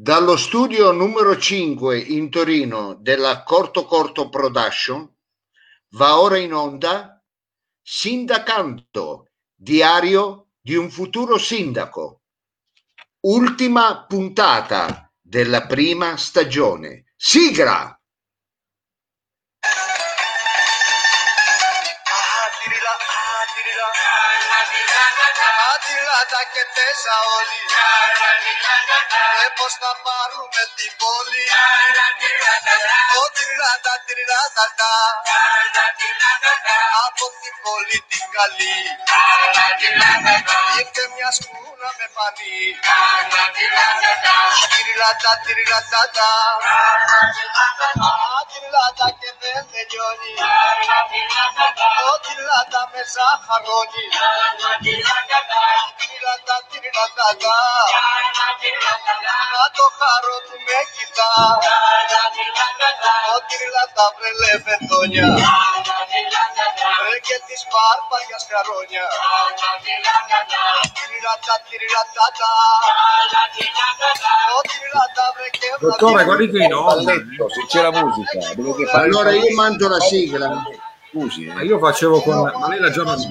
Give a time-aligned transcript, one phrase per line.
[0.00, 5.12] Dallo studio numero 5 in Torino della Corto Corto Production
[5.96, 7.20] va ora in onda
[7.82, 12.22] Sindacanto, diario di un futuro sindaco.
[13.22, 17.12] Ultima puntata della prima stagione.
[17.16, 17.97] Sigla!
[26.38, 27.60] Ατιλάτα και τέσα όλοι.
[29.38, 31.44] Και πως θα πάρουμε την πόλη.
[33.20, 34.64] Ο τυρλάτα τυρλάτα
[37.06, 38.78] Από την πόλη την καλή
[40.78, 42.58] Ήρθε μια σκούνα με πανί.
[44.74, 46.02] Τυρλάτα τυρλάτα
[48.50, 50.34] Τυρλάτα και δεν τελειώνει.
[52.10, 54.04] Ο τυρλάτα με ζάχαρόνι
[56.27, 57.27] Τυρλάτα τυρλάτα
[59.53, 61.31] Να το χαρό του με κοιτά
[63.33, 65.27] Ο τυρλάτα βρελέ βεθόνια
[66.99, 69.05] Βρε και της πάρπαγιας χαρόνια
[70.97, 72.27] Τυρλάτα τυρλάτα
[74.57, 76.93] Ο τυρλάτα βρε και Dottore, guardi che in onda.
[76.93, 80.47] Balletto, se c'è la musica, dovete fare Allora io mando la sigla.
[81.10, 81.64] scusi, Ma eh.
[81.64, 82.34] io facevo con...
[82.58, 83.28] Ma lei l'ha già mandata.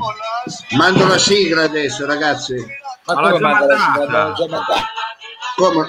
[0.78, 2.56] Mando la sigla adesso, ragazzi.
[3.06, 3.96] Ma Ma come già manda la mandata.
[4.02, 4.06] sigla?
[4.06, 4.86] L'abbiamo già mandata.
[5.56, 5.88] Come?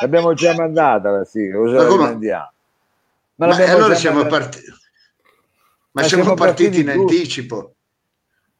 [0.00, 2.04] L'abbiamo già mandata la sigla, cosa Ma come?
[2.04, 2.52] rimandiamo?
[3.36, 4.66] Ma Ma allora siamo partiti.
[4.70, 7.14] Ma, Ma siamo, siamo partiti in partiti giusto.
[7.16, 7.74] anticipo.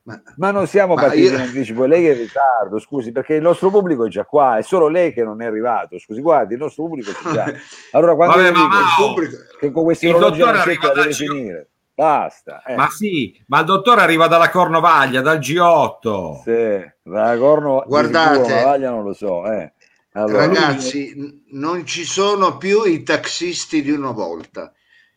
[0.07, 3.35] Ma, Ma non siamo Ma partiti io- in anticipo, lei è in ritardo, scusi, perché
[3.35, 5.99] il nostro pubblico è già qua, è solo lei che non è arrivato.
[5.99, 7.53] Scusi, guardi, il nostro pubblico c'è già.
[7.93, 11.69] Allora, quando Vabbè, dico Mao, pubblico- che con questi il orologi secca dal deve finire,
[11.95, 12.63] basta.
[12.63, 12.75] Eh.
[12.75, 16.43] Ma sì, ma il dottore arriva dalla Cornovaglia, dal G8.
[16.43, 18.35] Sì, la corno Guardate.
[18.37, 19.45] sicuro, ma Vaglia non lo so.
[19.51, 19.73] Eh.
[20.13, 24.73] Allora, Ragazzi, n- non ci sono più i taxisti di una volta.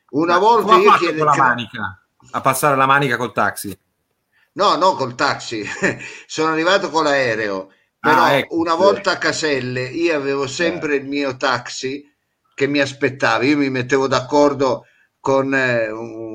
[0.10, 2.02] Una Ma volta io con la manica?
[2.32, 3.78] A passare la manica col taxi.
[4.54, 5.64] No, no, col taxi.
[6.26, 7.72] Sono arrivato con l'aereo.
[8.00, 12.04] Però Ah, ecco, una volta a Caselle io avevo sempre il mio taxi
[12.54, 13.44] che mi aspettava.
[13.44, 14.86] Io mi mettevo d'accordo
[15.20, 16.27] con eh, un-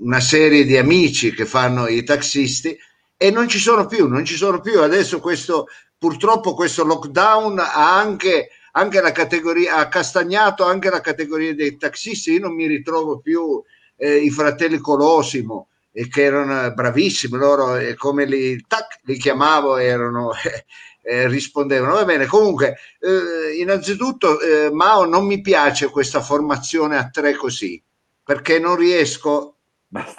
[0.00, 2.76] una serie di amici che fanno i taxisti
[3.16, 4.80] e non ci sono più, non ci sono più.
[4.80, 5.66] Adesso questo,
[5.96, 12.32] purtroppo questo lockdown ha anche, anche la categoria, ha castagnato anche la categoria dei taxisti.
[12.32, 13.62] Io non mi ritrovo più
[13.96, 19.78] eh, i fratelli Colosimo e che erano bravissimi loro e come li, tac, li chiamavo
[19.78, 20.64] erano eh,
[21.02, 27.08] eh, rispondevano va bene comunque eh, innanzitutto eh, Mao non mi piace questa formazione a
[27.08, 27.82] tre così
[28.28, 29.54] perché non riesco.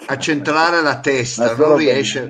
[0.06, 2.26] A centrare la testa non riesce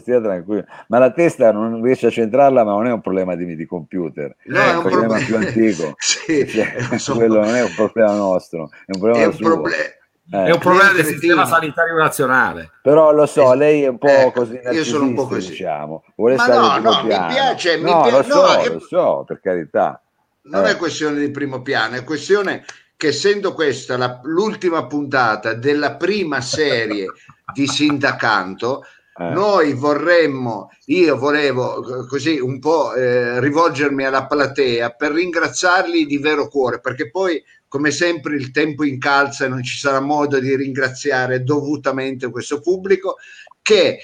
[0.00, 0.64] stia tranquillo.
[0.88, 4.34] Ma la testa non riesce a centrarla, ma non è un problema di, di computer,
[4.46, 5.94] No, è è un problema problema- più antico.
[5.98, 7.14] Sì, Cioè, so.
[7.14, 9.44] quello non è un problema nostro, è un problema è un suo.
[9.46, 9.76] problema
[10.34, 12.70] Eh, È un problema del sistema sanitario nazionale.
[12.82, 15.50] Però lo so, lei è un po' Ecco, così io sono un po' così.
[15.50, 16.04] diciamo.
[16.16, 17.26] Vuole Ma stare no, no, mi piano.
[17.32, 20.00] piace, mi no, pia- lo so, no, lo so, per carità.
[20.44, 20.70] non Eh.
[20.70, 22.64] è questione di primo piano, è questione
[22.96, 27.06] che essendo questa la- l'ultima puntata della prima serie
[27.52, 29.28] di Sindacanto, Eh.
[29.30, 36.16] noi vorremmo, io volevo eh, così un po' eh, rivolgermi alla platea per ringraziarli di
[36.18, 40.54] vero cuore, perché poi come sempre il tempo incalza e non ci sarà modo di
[40.56, 43.16] ringraziare dovutamente questo pubblico
[43.60, 43.98] che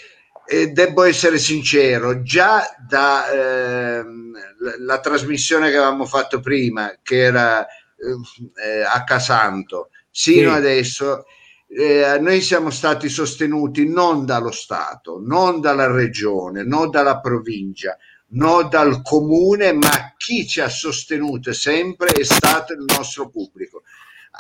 [0.47, 7.19] eh, devo essere sincero, già da ehm, la, la trasmissione che avevamo fatto prima, che
[7.19, 7.67] era
[7.99, 10.57] eh, a Casanto, sino Sì.
[10.57, 11.25] adesso,
[11.69, 17.97] eh, noi siamo stati sostenuti non dallo Stato, non dalla regione, non dalla provincia,
[18.31, 23.83] non dal comune, ma chi ci ha sostenuto sempre è stato il nostro pubblico.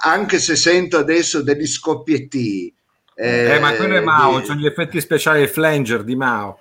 [0.02, 2.72] Anche se sento adesso degli scoppietti.
[3.14, 6.60] Eh, ma quello è Mao, di- sono gli effetti speciali flanger di Mao.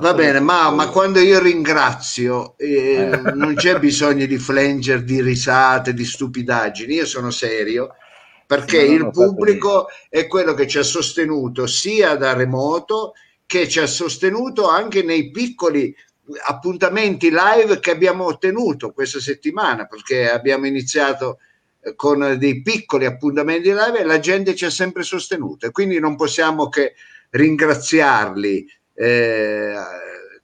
[0.00, 3.32] Va bene, ma, ma quando io ringrazio eh, Eh.
[3.34, 7.94] non c'è bisogno di flanger, di risate, di stupidaggini, io sono serio
[8.46, 13.12] perché Sì, il pubblico è quello che ci ha sostenuto sia da remoto
[13.46, 15.94] che ci ha sostenuto anche nei piccoli
[16.46, 21.38] appuntamenti live che abbiamo ottenuto questa settimana perché abbiamo iniziato
[21.82, 25.66] eh, con dei piccoli appuntamenti live e la gente ci ha sempre sostenuto.
[25.66, 26.94] E quindi non possiamo che
[27.30, 28.66] ringraziarli
[29.00, 29.74] eh,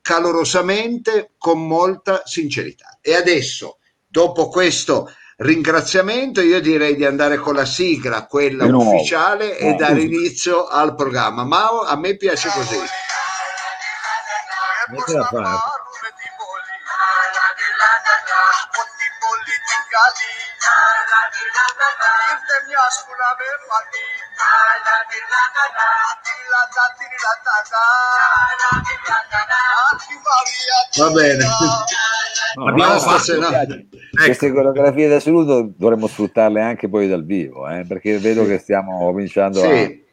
[0.01, 2.97] calorosamente con molta sincerità.
[3.01, 3.77] E adesso,
[4.07, 9.73] dopo questo ringraziamento, io direi di andare con la sigla, quella no, ufficiale, no, e
[9.75, 10.01] dare no.
[10.01, 11.43] inizio al programma.
[11.43, 12.77] Ma a me piace così.
[14.87, 15.57] Non la fai.
[30.97, 31.43] Va bene.
[32.55, 33.85] No, abbiamo Basta, fatto- no.
[34.25, 38.97] Queste coreografie da saluto dovremmo sfruttarle anche poi dal vivo, eh, perché vedo che stiamo
[38.99, 40.05] cominciando Sì,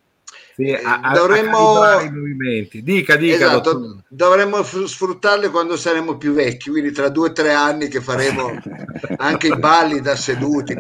[0.57, 2.83] Sì, a, a- Dovremmo- a i movimenti.
[2.83, 7.89] Dica, dica, esatto, dovremmo sfruttarle quando saremo più vecchi, quindi tra due o tre anni
[7.89, 8.51] che faremo
[9.19, 10.77] anche i balli da seduti,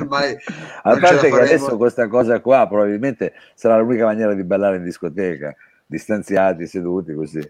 [0.00, 0.34] ormai
[0.82, 5.54] A parte che adesso questa cosa qua probabilmente sarà l'unica maniera di ballare in discoteca,
[5.84, 7.40] distanziati, seduti così,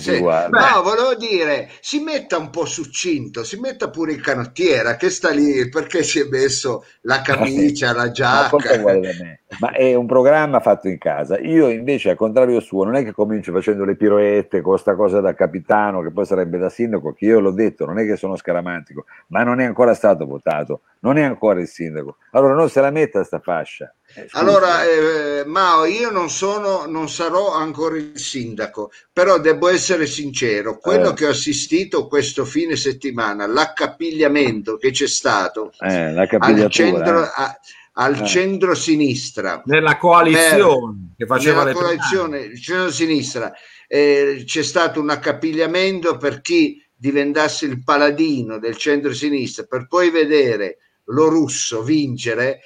[0.00, 0.18] Sì.
[0.18, 0.70] guarda.
[0.74, 5.30] No, volevo dire, si metta un po' succinto, si metta pure in canottiera, che sta
[5.30, 8.82] lì, perché si è messo la camicia, la Ma giacca.
[8.84, 9.40] me?
[9.60, 11.38] Ma è un programma fatto in casa.
[11.38, 15.20] Io invece, al contrario suo, non è che comincio facendo le piroette con sta cosa
[15.20, 18.36] da capitano, che poi sarebbe da sindaco, che io l'ho detto, non è che sono
[18.36, 22.16] scaramantico, ma non è ancora stato votato, non è ancora il sindaco.
[22.30, 23.92] Allora non se la metta sta fascia.
[24.14, 24.26] Eh.
[24.32, 30.78] Allora, eh, Mao, io non sono, non sarò ancora il sindaco, però devo essere sincero,
[30.78, 31.14] quello Eh.
[31.14, 37.30] che ho assistito questo fine settimana, l'accapigliamento che c'è stato Eh, al centro, eh.
[37.34, 37.58] a-
[37.94, 38.26] al Eh.
[38.26, 43.52] centro-sinistra, Nella coalizione che faceva nella coalizione il centro-sinistra,
[43.88, 50.78] eh, c'è stato un accapigliamento per chi diventasse il paladino del centro-sinistra, per poi vedere
[51.06, 52.60] lo russo vincere,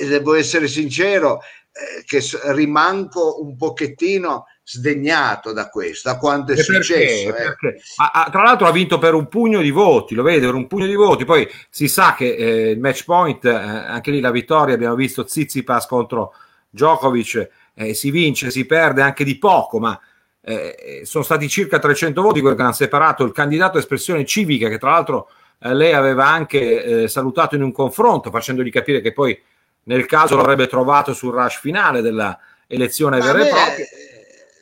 [0.00, 1.40] eh, devo essere sincero,
[1.72, 6.82] eh, che rimango un pochettino sdegnato da questo, da quanto è E perché?
[6.82, 7.28] successo.
[7.28, 7.32] eh.
[7.32, 7.80] Perché?
[7.96, 10.86] Ah, tra l'altro ha vinto per un pugno di voti, lo vede, per un pugno
[10.86, 11.24] di voti.
[11.24, 15.24] Poi si sa che eh, il match point, eh, anche lì la vittoria, abbiamo visto
[15.24, 16.32] Tsitsipas contro
[16.70, 19.98] Djokovic, eh, si vince, si perde anche di poco, ma
[20.44, 24.78] eh, sono stati circa 300 voti quelli che hanno separato il candidato espressione civica, che
[24.78, 25.28] tra l'altro
[25.64, 29.40] lei aveva anche salutato in un confronto, facendogli capire che poi
[29.84, 33.86] nel caso l'avrebbe trovato sul rush finale della elezione Ma vera e propria.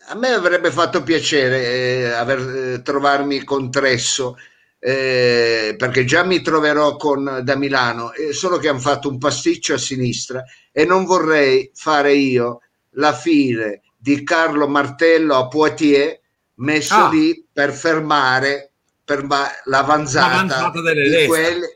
[0.08, 2.38] a me avrebbe fatto piacere eh, aver,
[2.74, 4.36] eh, trovarmi con Tresso,
[4.78, 9.74] eh, perché già mi troverò con, da Milano, eh, solo che hanno fatto un pasticcio
[9.74, 12.60] a sinistra e non vorrei fare io
[12.94, 16.18] la fine di Carlo Martello a Poitiers
[16.54, 17.08] messo Ah.
[17.10, 18.72] lì per fermare
[19.04, 21.66] per ma- l'avanzata, L'avanzata delle di quelli,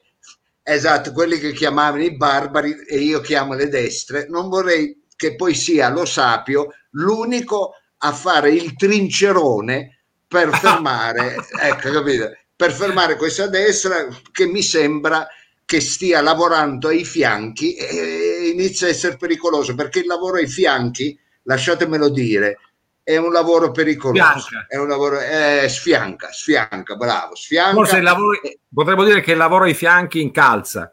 [0.64, 4.26] esatto, quelli che chiamavano i barbari e io chiamo le destre.
[4.28, 11.92] Non vorrei che poi sia lo Sapio l'unico a fare il trincerone per fermare, ecco,
[11.92, 12.30] capito?
[12.56, 15.26] Per fermare questa destra che mi sembra
[15.64, 21.18] che stia lavorando ai fianchi e inizia a essere pericoloso perché il lavoro ai fianchi,
[21.42, 22.58] lasciatemelo dire,
[23.04, 24.38] è un lavoro pericoloso.
[24.40, 24.66] Sfianca.
[24.66, 27.74] È un lavoro, eh, sfianca, sfianca, bravo, sfianca.
[27.74, 28.40] Forse il lavoro,
[28.72, 30.92] potremmo dire che il lavoro ai fianchi incalza,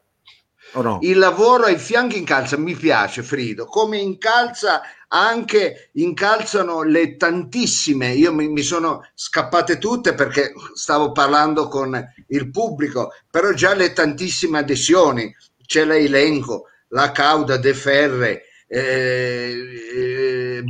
[0.73, 0.99] o no?
[1.01, 8.33] Il lavoro ai fianchi incalza, mi piace Frido, come incalza anche, incalzano le tantissime, io
[8.33, 14.59] mi, mi sono scappate tutte perché stavo parlando con il pubblico, però già le tantissime
[14.59, 15.33] adesioni,
[15.65, 19.55] c'è l'elenco, la Cauda De Ferre, eh,
[19.95, 20.63] eh.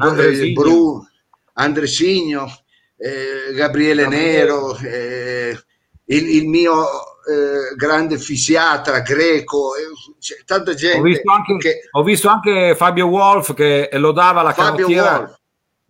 [0.53, 1.05] Bru,
[1.61, 2.47] Andresigno,
[2.97, 4.07] eh, Gabriele.
[4.07, 5.57] Nero, eh,
[6.05, 9.81] il, il mio eh, grande fisiatra greco, eh,
[10.19, 14.53] c'è tanta gente Ho visto, anche, che ho visto anche Fabio Wolf che lodava la
[14.53, 15.35] Fabio canottiera, Wolf.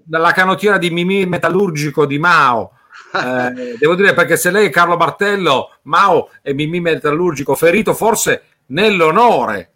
[0.10, 2.74] la canottiera di Mimì metallurgico di Mao.
[3.13, 8.43] Eh, devo dire perché se lei è Carlo Martello, Mao è Mimì metallurgico, ferito forse
[8.67, 9.74] nell'onore.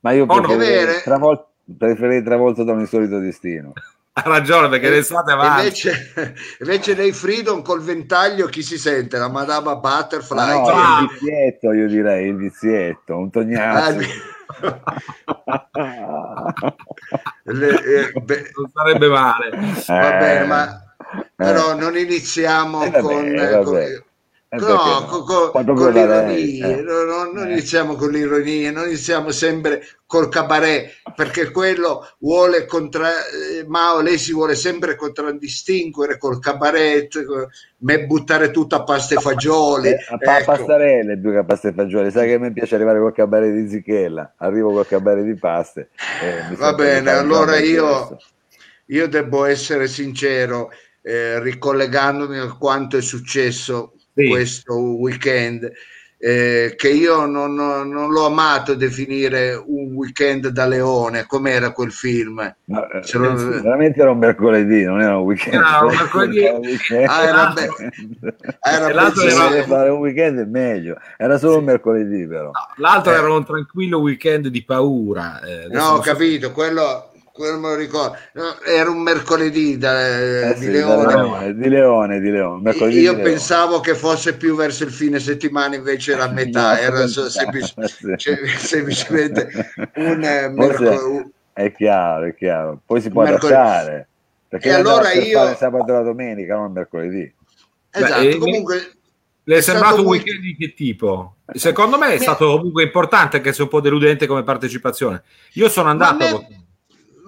[0.00, 1.46] Ma io preferirei, travol-
[1.78, 3.72] preferirei travolto da un insolito destino.
[4.14, 5.62] Ha ragione perché l'estate avanti.
[5.64, 9.16] Invece, invece nei Freedom col ventaglio chi si sente?
[9.16, 10.52] La Madama Butterfly.
[10.58, 10.66] No?
[10.66, 11.00] Ah.
[11.00, 14.00] il vizietto, io direi, il vizietto, un Ah, tognazzo.
[17.44, 19.50] le- eh, beh, Non sarebbe male.
[19.50, 21.26] va Eh, bene, ma eh.
[21.34, 23.62] però non iniziamo Eh, vabbè, con, vabbè.
[23.64, 24.04] con- Eh,
[24.58, 25.04] no, perché no?
[25.06, 26.82] con, con- Quando con l'ironia, eh.
[26.82, 27.52] no, no, non Eh.
[27.52, 33.08] iniziamo con l'ironia, non iniziamo sempre col cabaret, perché quello vuole contra...
[33.08, 39.14] eh, Mao, lei si vuole sempre contraddistinguere col cabaret, con- me buttare tutto a pasta
[39.14, 39.88] e fagioli.
[39.88, 40.52] Eh, a pa- ecco.
[40.52, 42.10] pastarelle più che a pasta e fagioli.
[42.10, 44.34] Sai che a me piace arrivare col cabaret di Zichella.
[44.36, 45.88] Arrivo col cabaret di paste.
[46.58, 48.16] Va bene, allora io,
[48.86, 54.28] io devo essere sincero, eh, ricollegandomi a quanto è successo Sì.
[54.28, 55.70] questo weekend.
[56.24, 61.90] eh, che io non, non, non, l'ho amato definire un weekend da leone, com'era quel
[61.90, 62.36] film?
[62.66, 63.34] Ma, eh, lo...
[63.34, 65.54] Veramente era un mercoledì, non era un weekend.
[65.54, 66.46] Era un mercoledì.
[67.06, 67.68] ah, era be...
[68.62, 69.64] era l'altro era...
[69.64, 71.58] fare un weekend è meglio, era solo sì.
[71.58, 72.50] un mercoledì però.
[72.52, 73.16] No, l'altro eh.
[73.16, 75.40] era un tranquillo weekend di paura.
[75.40, 76.52] Eh, no, ho capito, so...
[76.52, 78.16] quello quello me lo ricordo.
[78.64, 81.14] Era un mercoledì da, eh di, sì, Leone.
[81.14, 81.54] Leone.
[81.54, 82.20] di Leone.
[82.20, 82.72] Di Leone.
[82.90, 83.84] Io di pensavo Leone.
[83.84, 89.48] che fosse più verso il fine settimana, invece era a metà, no, era cioè, semplicemente
[89.96, 91.30] un eh, mercoledì.
[91.54, 92.80] È chiaro, è chiaro.
[92.84, 93.54] Poi si può mercoledì.
[93.54, 94.08] adattare.
[94.48, 95.54] Perché e allora io...
[95.54, 97.32] sabato e la domenica, non mercoledì.
[97.90, 98.92] Esatto, Beh, comunque...
[99.44, 101.36] Le è, è sembrato un weekend di che tipo?
[101.54, 105.22] Secondo me è stato comunque importante, anche se un po' deludente come partecipazione.
[105.54, 106.46] Io sono andato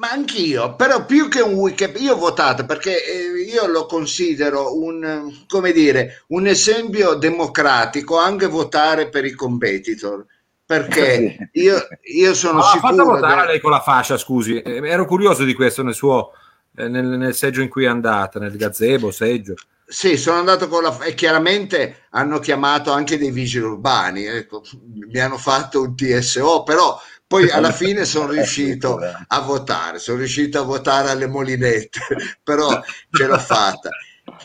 [0.04, 4.78] ma anch'io, però più che un weekend, io ho votato perché eh, io lo considero
[4.78, 10.26] un, come dire, un esempio democratico anche votare per i competitor.
[10.66, 11.76] Perché io,
[12.14, 12.94] io sono Ma sicuro.
[12.94, 13.46] Ma votare del...
[13.46, 16.32] lei con la fascia, scusi, eh, ero curioso di questo nel suo
[16.76, 19.54] eh, nel, nel, seggio in cui è andata, nel gazebo, seggio.
[19.86, 25.20] Sì, sono andato con la e chiaramente hanno chiamato anche dei vigili urbani, ecco, mi
[25.20, 26.98] hanno fatto un TSO, però
[27.34, 31.98] poi alla fine sono riuscito a votare, sono riuscito a votare alle molinette,
[32.42, 33.88] però ce l'ho fatta,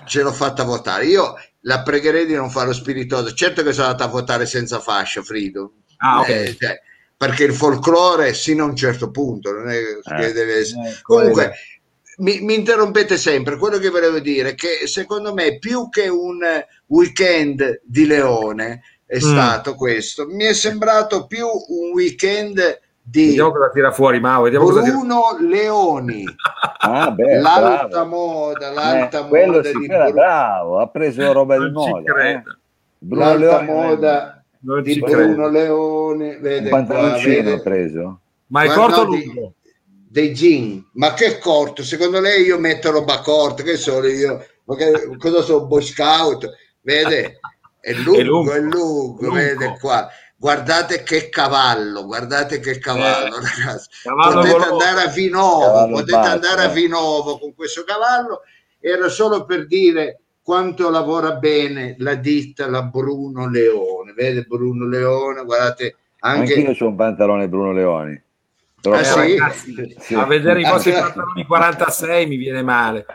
[0.06, 1.06] ce l'ho fatta votare.
[1.06, 3.34] Io la pregherei di non fare lo spiritoso.
[3.34, 5.74] Certo che sono andato a votare senza fascia, Frido.
[5.98, 6.48] Ah, okay.
[6.48, 6.82] eh, cioè,
[7.16, 10.90] perché il folklore sino a un certo punto, non è che eh, deve essere.
[10.90, 11.52] Eh, Comunque,
[12.18, 13.58] mi, mi, interrompete sempre.
[13.58, 16.40] Quello che volevo dire è che secondo me, più che un
[16.88, 19.20] weekend di Leone, è mm.
[19.20, 20.28] stato questo.
[20.28, 25.50] Mi è sembrato più un weekend di vediamo cosa tira fuori Mao, Bruno tira...
[25.50, 26.26] Leoni
[26.78, 28.06] ah, beh, l'alta bravo.
[28.06, 32.44] moda l'alta eh, moda di Bruno bravo ha preso roba di moda eh.
[33.00, 34.44] Bruno l'alta Leone, moda
[34.84, 39.54] di Bruno Leone vede un pantaloncino ha preso ma è corto o lungo?
[40.08, 44.76] dei jean ma che corto secondo lei io metto roba corta che sono io ma
[44.76, 46.48] che, cosa sono boy scout
[46.82, 47.40] vede
[47.80, 49.34] è lungo, è lungo, è lungo, lungo.
[49.36, 50.10] vede qua.
[50.36, 53.90] Guardate che cavallo, guardate che cavallo, eh, ragazzi.
[54.04, 54.72] Cavallo potete voloso.
[54.72, 58.42] andare a Vinovo, potete basso, andare a Vinovo con questo cavallo.
[58.80, 64.14] Era solo per dire quanto lavora bene la ditta, la Bruno Leone.
[64.14, 66.54] Vede Bruno Leone, guardate anche...
[66.54, 68.22] Anch'io ho un pantalone Bruno Leoni.
[68.84, 69.38] Ah, sì?
[69.38, 70.16] Ragazzi, sì.
[70.16, 73.06] A vedere i vostri pantaloni 46 mi viene male.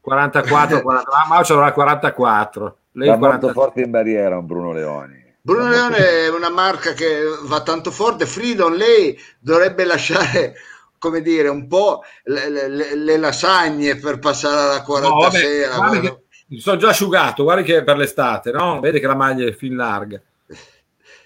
[0.00, 2.76] 44, 40, ah, ma c'era 44.
[2.92, 3.46] Lei va 40...
[3.46, 5.20] molto forte in barriera un Bruno Leoni.
[5.40, 8.26] Bruno Leone è una marca che va tanto forte.
[8.26, 10.54] Freedom, lei dovrebbe lasciare
[10.98, 15.68] come dire un po' le, le, le lasagne per passare alla 46.
[15.68, 16.22] No, vabbè, che,
[16.60, 18.78] sono già asciugato, guarda che è per l'estate, no?
[18.78, 20.20] Vedi che la maglia è fin larga.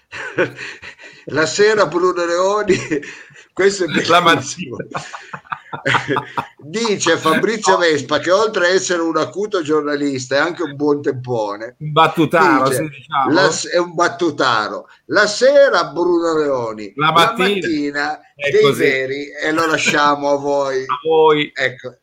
[1.25, 2.75] la sera Bruno Leoni,
[3.53, 4.77] questo è la mattina.
[6.57, 11.75] Dice Fabrizio Vespa che oltre ad essere un acuto giornalista è anche un buon tempone.
[11.79, 13.31] Un battutaro, Dice, diciamo.
[13.31, 14.87] la, è un battutaro.
[15.05, 18.19] La sera Bruno Leoni, la mattina, la mattina
[18.51, 18.79] dei così.
[18.79, 20.81] veri e lo lasciamo a voi.
[20.81, 21.51] A voi.
[21.53, 21.97] Ecco,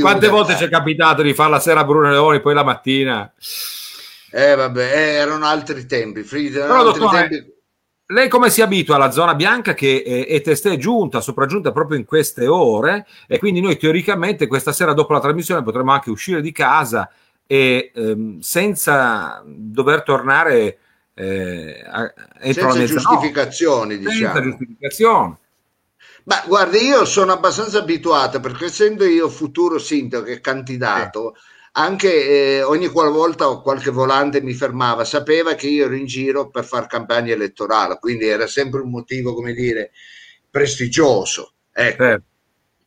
[0.00, 3.32] Quante volte ci è capitato di fare la sera Bruno Leoni, poi la mattina?
[4.30, 6.22] Eh vabbè, eh, erano altri tempi.
[6.22, 7.54] Frida, Però, altri dottore, tempi
[8.08, 12.04] lei come si abitua alla zona bianca che è, è testè giunta, sopraggiunta proprio in
[12.04, 13.06] queste ore?
[13.26, 17.10] E quindi noi teoricamente questa sera dopo la trasmissione potremo anche uscire di casa
[17.46, 20.78] e ehm, senza dover tornare
[21.14, 24.16] eh, a, entro senza giustificazioni diciamo.
[24.16, 25.36] senza giustificazioni.
[26.24, 31.38] Ma guardi io sono abbastanza abituato perché essendo io futuro sindaco e candidato eh
[31.78, 36.64] anche eh, ogni qualvolta qualche volante mi fermava, sapeva che io ero in giro per
[36.64, 39.92] fare campagna elettorale, quindi era sempre un motivo, come dire,
[40.50, 41.52] prestigioso.
[41.72, 42.04] Ecco.
[42.04, 42.22] Eh.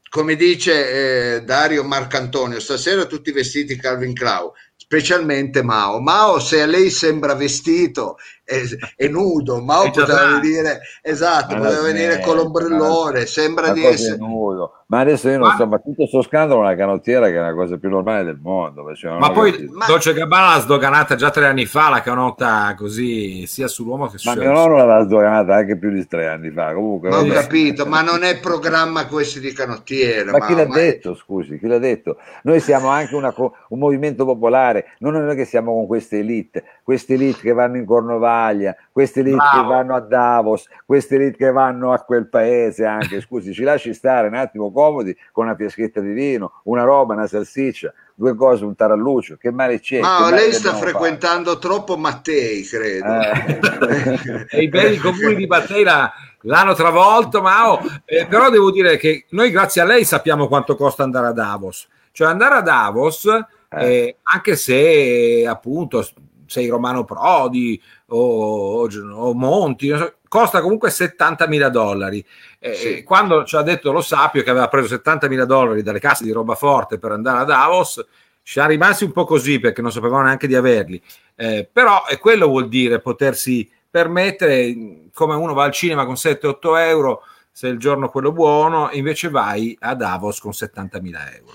[0.10, 6.00] Come dice eh, Dario Marcantonio, stasera tutti vestiti Calvin Clau, specialmente Mao.
[6.00, 8.18] Mao, se a lei sembra vestito
[8.50, 8.62] è,
[8.96, 15.02] è nudo, Mao poteva venire, esatto, poteva venire con l'ombrellone, sembra di essere nudo ma
[15.02, 15.56] adesso io non ma...
[15.56, 18.84] so, ma tutto sto scandalo una canottiera che è una cosa più normale del mondo.
[19.20, 19.86] Ma poi ma...
[19.86, 24.28] Dolce Gabbana l'ha sdoganata già tre anni fa la canota così, sia sull'uomo che su
[24.28, 26.74] Ma mio nonno l'aveva sdoganata anche più di tre anni fa.
[26.74, 30.32] Comunque, ho capito, ma non è programma questo di canottiere.
[30.32, 30.76] Ma, ma chi l'ha ma...
[30.76, 32.18] detto, scusi, chi l'ha detto?
[32.42, 37.14] Noi siamo anche una, un movimento popolare, non è che siamo con queste elite, queste
[37.14, 39.62] elite che vanno in Cornovaglia Italia, queste elite Bravo.
[39.62, 43.94] che vanno a Davos, queste elite che vanno a quel paese anche, scusi, ci lasci
[43.94, 48.66] stare un attimo comodi con una piaschetta di vino, una roba, una salsiccia, due cose,
[48.66, 50.00] un taralluccio, che male c'è?
[50.00, 53.06] Ma male lei sta frequentando troppo Mattei, credo.
[53.06, 54.48] fare?
[54.50, 56.12] e i belli comuni di Mattei la-
[56.44, 60.76] l'hanno travolto, ma oh, eh, però devo dire che noi grazie a lei sappiamo quanto
[60.76, 61.88] costa andare a Davos.
[62.12, 63.28] Cioè andare a Davos,
[63.72, 66.06] eh, anche se appunto
[66.50, 72.26] sei Romano Prodi o, o- Monti, so, costa comunque 70 mila dollari.
[72.60, 73.04] Eh, Sì.
[73.04, 76.32] Quando ci ha detto lo Sapio che aveva preso 70 mila dollari dalle casse di
[76.32, 78.06] roba forte per andare a Davos,
[78.42, 81.02] ci siamo rimasti un po' così perché non sapevamo neanche di averli.
[81.36, 86.76] Eh, però e quello vuol dire potersi permettere, come uno va al cinema con 7-8
[86.78, 91.54] euro, se il giorno quello buono, invece vai a Davos con 70.000 euro.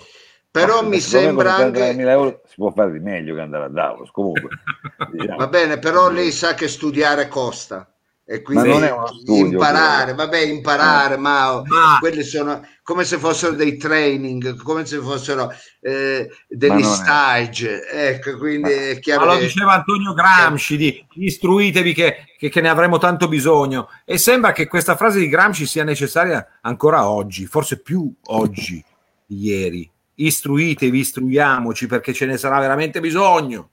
[0.54, 1.80] Però Ma mi sembra anche...
[1.96, 4.50] 30.000 euro si può fare di meglio che andare a Davos, comunque.
[5.10, 5.36] diciamo.
[5.36, 7.88] Va bene, però lei sa che studiare costa.
[8.24, 10.30] E quindi non è uno studio, imparare, quello.
[10.30, 16.30] vabbè, imparare, ma, Ma- quelli sono come se fossero dei training, come se fossero eh,
[16.48, 16.82] degli Ma è.
[16.84, 17.86] stage.
[17.90, 22.60] Ecco, quindi è chiaro Ma lo che- diceva Antonio Gramsci di istruitevi che, che- che
[22.60, 27.44] ne avremo tanto bisogno e sembra che questa frase di Gramsci sia necessaria ancora oggi,
[27.46, 28.82] forse più oggi
[29.26, 29.90] di ieri.
[30.16, 33.70] Istruitevi, istruiamoci perché ce ne sarà veramente bisogno.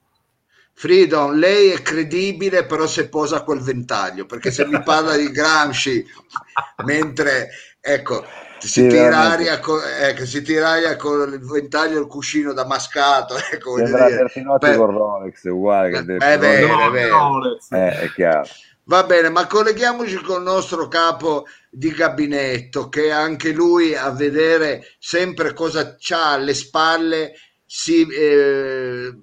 [0.73, 6.03] Freedom, lei è credibile, però se posa quel ventaglio, perché se mi parla di Gramsci,
[6.85, 8.25] mentre ecco,
[8.57, 12.53] si Sì, tira aria con, ecco, si tira aria con il ventaglio e il cuscino
[12.53, 14.17] damascato, ecco, voglio Sembra dire.
[14.23, 15.97] Bertinotti Beh, con Rolex, uguale che
[16.31, 17.17] Eh, vero, No, è vero.
[17.17, 17.57] no.
[17.69, 18.47] Eh, è chiaro.
[18.91, 25.53] Va bene, ma colleghiamoci col nostro capo di gabinetto, che anche lui a vedere sempre
[25.53, 27.31] cosa c'ha alle spalle
[27.65, 29.13] si, eh,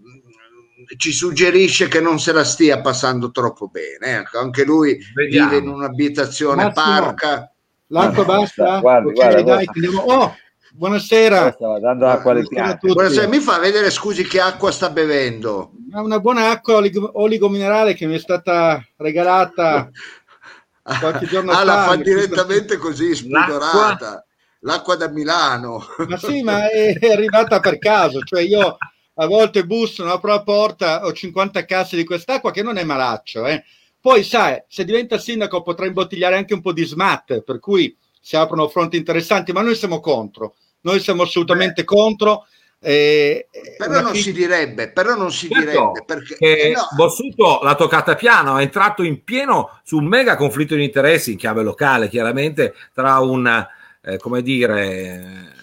[0.96, 4.20] ci suggerisce che non se la stia passando troppo bene.
[4.20, 5.50] Ecco, anche lui Vediamo.
[5.50, 6.84] vive in un'abitazione Massimo.
[6.86, 7.52] parca.
[7.88, 8.78] No, basta?
[8.80, 9.70] guarda, dai, guarda.
[9.74, 10.36] andiamo- Oh,
[10.78, 11.52] buonasera.
[11.52, 13.26] Stava dando acqua alle Buonasera piante.
[13.26, 15.72] mi fa vedere, scusi, che acqua sta bevendo?
[15.92, 19.90] Una buona acqua olig- oligominerale che mi è stata regalata
[21.00, 21.84] qualche giorno ah, la fa.
[21.88, 23.56] fa direttamente così, spudorata.
[23.58, 24.24] L'acqua?
[24.60, 25.84] L'acqua da Milano.
[26.06, 28.20] Ma sì, ma è arrivata per caso.
[28.20, 28.76] Cioè io
[29.20, 32.84] a volte busso, non apro la porta, ho 50 casse di quest'acqua che non è
[32.84, 33.46] malaccio.
[33.46, 33.64] Eh.
[34.00, 38.36] Poi sai, se diventa sindaco potrà imbottigliare anche un po' di smat, per cui si
[38.36, 40.54] aprono fronti interessanti, ma noi siamo contro.
[40.88, 42.46] Noi siamo assolutamente contro.
[42.80, 47.60] eh, Però non fi- si direbbe, però non si Certo, direbbe perché eh, no, Bossuto
[47.62, 51.62] l'ha toccata piano, è entrato in pieno su un mega conflitto di interessi in chiave
[51.62, 53.66] locale, chiaramente tra un,
[54.02, 55.56] eh, come dire, eh,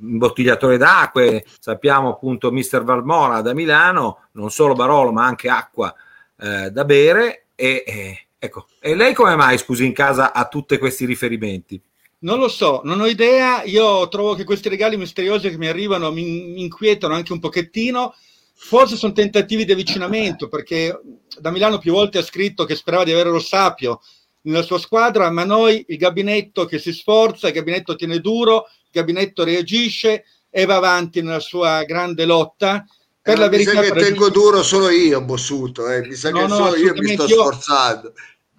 [0.00, 5.92] imbottigliatore d'acque, sappiamo appunto Mister Valmora da Milano, non solo Barolo ma anche acqua
[6.40, 10.78] eh, da bere e, e- ecco, e lei come mai scusi in casa ha tutti
[10.78, 11.80] questi riferimenti?
[12.22, 13.62] Non lo so, non ho idea.
[13.64, 18.14] Io trovo che questi regali misteriosi che mi arrivano mi, mi inquietano anche un pochettino.
[18.54, 21.00] Forse sono tentativi di avvicinamento, perché
[21.38, 24.00] da Milano più volte ha scritto che sperava di avere lo Sapio
[24.42, 28.90] nella sua squadra, ma noi, il gabinetto che si sforza, il gabinetto tiene duro, il
[28.92, 32.84] gabinetto reagisce e va avanti nella sua grande lotta.
[33.20, 36.30] Per eh, la mi verità, sa che tengo duro solo io, Bossuto, eh, mi sa
[36.30, 38.12] No, che no, solo io mi sto io- sforzando.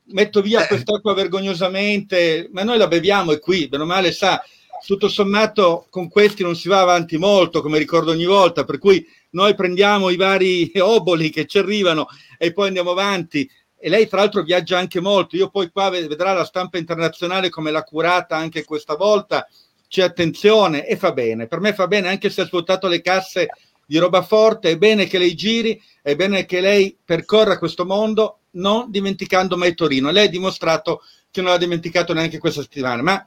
[0.07, 0.67] Metto via Eh.
[0.67, 4.43] quest'acqua vergognosamente, ma noi la beviamo e qui, bene o male, sa,
[4.85, 9.05] tutto sommato con questi non si va avanti molto, come ricordo ogni volta, per cui
[9.31, 13.49] noi prendiamo i vari oboli che ci arrivano e poi andiamo avanti.
[13.79, 17.49] E lei tra l'altro viaggia anche molto, io poi qua ved- vedrà la stampa internazionale
[17.49, 19.47] come l'ha curata anche questa volta,
[19.89, 23.49] c'è attenzione e fa bene, per me fa bene anche se ha svuotato le casse
[23.85, 28.39] di roba forte, è bene che lei giri, è bene che lei percorra questo mondo
[28.53, 30.11] non dimenticando mai Torino.
[30.11, 33.01] Lei ha dimostrato che non l'ha dimenticato neanche questa settimana.
[33.01, 33.25] Ma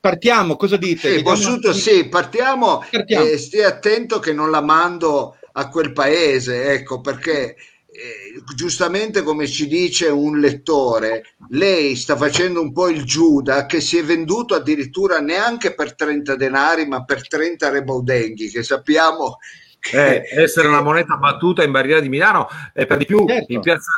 [0.00, 1.16] partiamo, cosa dite?
[1.16, 3.24] Sì, Bossuto, sì, partiamo Partiamo.
[3.26, 7.54] e stia attento che non la mando a quel paese, ecco, perché
[7.94, 13.80] eh, giustamente come ci dice un lettore, lei sta facendo un po' il Giuda che
[13.80, 19.38] si è venduto addirittura neanche per 30 denari, ma per 30 rebaudenghi, che sappiamo
[19.78, 23.52] che Eh, essere una moneta battuta in barriera di Milano e per di più Certo.
[23.52, 23.92] in piazza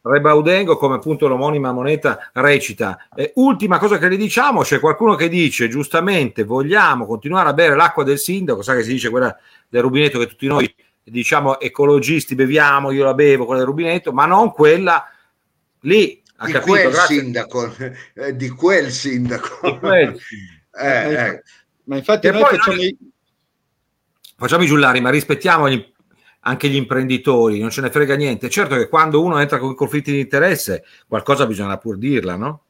[0.00, 5.28] Rebaudengo come appunto l'omonima moneta recita Eh, ultima cosa che le diciamo c'è qualcuno che
[5.28, 9.36] dice giustamente vogliamo continuare a bere l'acqua del sindaco sa che si dice quella
[9.68, 14.24] del rubinetto che tutti noi diciamo ecologisti beviamo io la bevo quella del rubinetto ma
[14.26, 15.04] non quella
[15.80, 17.74] lì ha di capito quel grazie sindaco,
[18.14, 19.58] eh, di quel sindaco.
[19.70, 20.18] Di quel.
[20.80, 21.42] Eh, eh.
[21.84, 22.96] Ma infatti E noi poi facciamo noi- i-
[24.36, 25.92] facciamo i giullari ma rispettiamo gli-
[26.40, 28.48] anche gli imprenditori, non ce ne frega niente.
[28.48, 32.62] Certo che quando uno entra con conflitti di interesse, qualcosa bisogna pur dirla, no?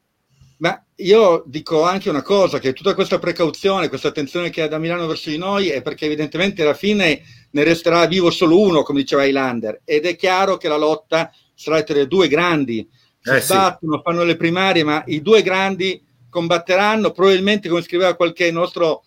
[0.57, 4.77] Ma io dico anche una cosa, che tutta questa precauzione, questa attenzione che ha da
[4.77, 8.99] Milano verso di noi è perché evidentemente alla fine ne resterà vivo solo uno, come
[8.99, 12.85] diceva Highlander, ed è chiaro che la lotta sarà tra i due grandi.
[13.21, 13.47] Si Eh sì.
[13.47, 19.03] sbattono, fanno le primarie, ma i due grandi combatteranno, probabilmente come scriveva qualche nostro,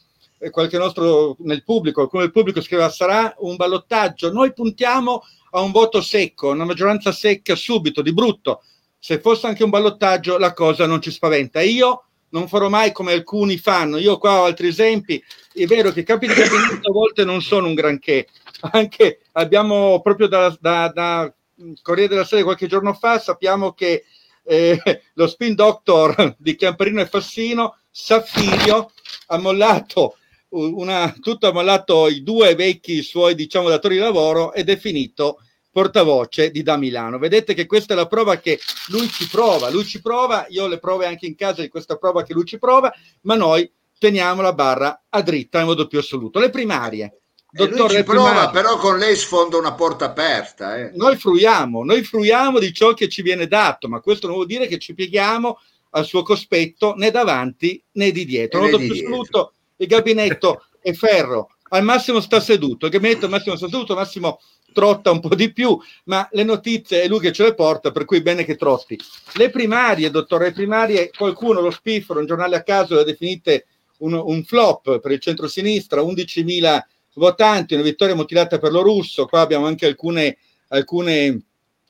[0.51, 4.33] qualche nostro nel pubblico, qualcuno del pubblico scriveva sarà un ballottaggio.
[4.33, 8.63] Noi puntiamo a un voto secco, una maggioranza secca subito, di brutto.
[8.99, 11.61] Se fosse anche un ballottaggio la cosa non ci spaventa.
[11.61, 13.99] Io non farò mai come alcuni fanno.
[13.99, 15.23] Io qua ho altri esempi.
[15.53, 18.29] È vero che capi di gabinetto a volte non sono un granché.
[18.73, 21.35] Anche abbiamo proprio da, da, da
[21.83, 24.05] Corriere della Sera qualche giorno fa sappiamo che
[24.45, 24.81] eh,
[25.15, 28.91] lo spin doctor di Chiamparino e Fassino, Saffirio,
[29.27, 30.17] ha mollato
[30.53, 35.39] una, tutto ha mollato i due vecchi suoi diciamo datori di lavoro ed è finito
[35.71, 37.19] portavoce di Da Milano.
[37.19, 40.79] Vedete che questa è la prova che lui ci prova, lui ci prova, io le
[40.79, 44.53] prove anche in casa di questa prova che lui ci prova, ma noi teniamo la
[44.53, 46.39] barra a dritta in modo più assoluto.
[46.39, 47.17] Le primarie.
[47.55, 48.51] Dottore, ci le prova, primarie.
[48.51, 50.77] però con lei sfonda una porta aperta.
[50.79, 50.91] eh.
[50.95, 54.67] Noi fruiamo, noi fruiamo di ciò che ci viene dato, ma questo non vuol dire
[54.67, 55.59] che ci pieghiamo
[55.91, 58.59] al suo cospetto né davanti né di dietro.
[58.59, 59.11] In modo più dietro.
[59.11, 63.93] assoluto, il gabinetto è ferro, al massimo sta seduto, il gabinetto al massimo sta seduto,
[63.93, 64.41] al massimo
[64.73, 68.05] trotta un po' di più, ma le notizie è lui che ce le porta, per
[68.05, 68.99] cui bene che trotti.
[69.35, 73.67] Le primarie, dottore, le primarie, qualcuno, lo spiffero, un giornale a caso le ha definite
[73.99, 76.81] un, un flop per il centro-sinistra, 11.000
[77.15, 81.43] votanti, una vittoria mutilata per lo russo, qua abbiamo anche alcune, alcune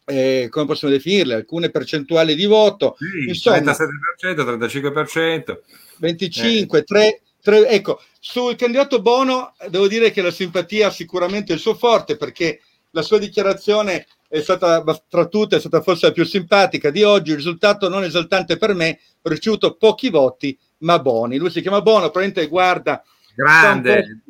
[0.05, 3.59] eh, come possiamo definirle, alcune percentuali di voto, Sì, Insomma.
[3.59, 3.77] 37%,
[4.23, 5.59] 35%.
[5.99, 11.57] 25, 3, 3, ecco, sul candidato Bono eh, devo dire che la simpatia sicuramente è
[11.57, 16.13] il suo forte perché la sua dichiarazione è stata tra tutte è stata forse la
[16.13, 20.99] più simpatica di oggi, il risultato non esaltante per me, ho ricevuto pochi voti ma
[20.99, 21.37] buoni.
[21.37, 23.03] Lui si chiama Bono, probabilmente guarda
[23.35, 24.23] Grande.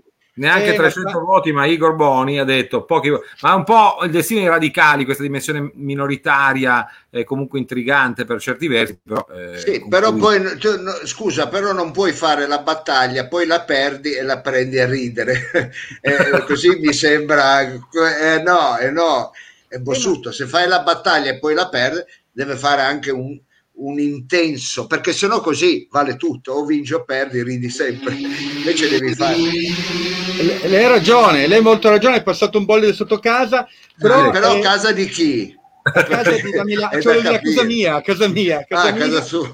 [0.43, 3.11] Neanche Eh, 300 ma- voti, ma Igor Boni ha detto pochi
[3.43, 8.67] Ma un po' il destino dei radicali, questa dimensione minoritaria, eh, comunque intrigante per certi
[8.67, 8.99] versi.
[9.05, 13.29] Però, eh, Sì, però cui- poi, tu- no, scusa, però non puoi fare la battaglia,
[13.29, 15.33] poi la perdi e la prendi a ridere.
[16.01, 19.31] Eh, così mi sembra, eh, no, eh, no,
[19.69, 20.33] è bossuto.
[20.33, 22.01] Se fai la battaglia e poi la perdi,
[22.33, 23.39] deve fare anche un,
[23.75, 28.15] un intenso, perché sennò così vale tutto, o vinci o perdi, ridi sempre.
[28.15, 29.37] Invece devi fare...
[29.37, 33.67] Le- Lei ha ragione, lei ha molto ragione, è passato un bollo sotto casa,
[33.99, 35.57] però, Eh, però eh, casa di chi?
[35.85, 37.55] a casa di da Milano, È cioè da a capire.
[37.55, 39.53] casa mia, a casa mia, a casa Ah, mia, casa sua.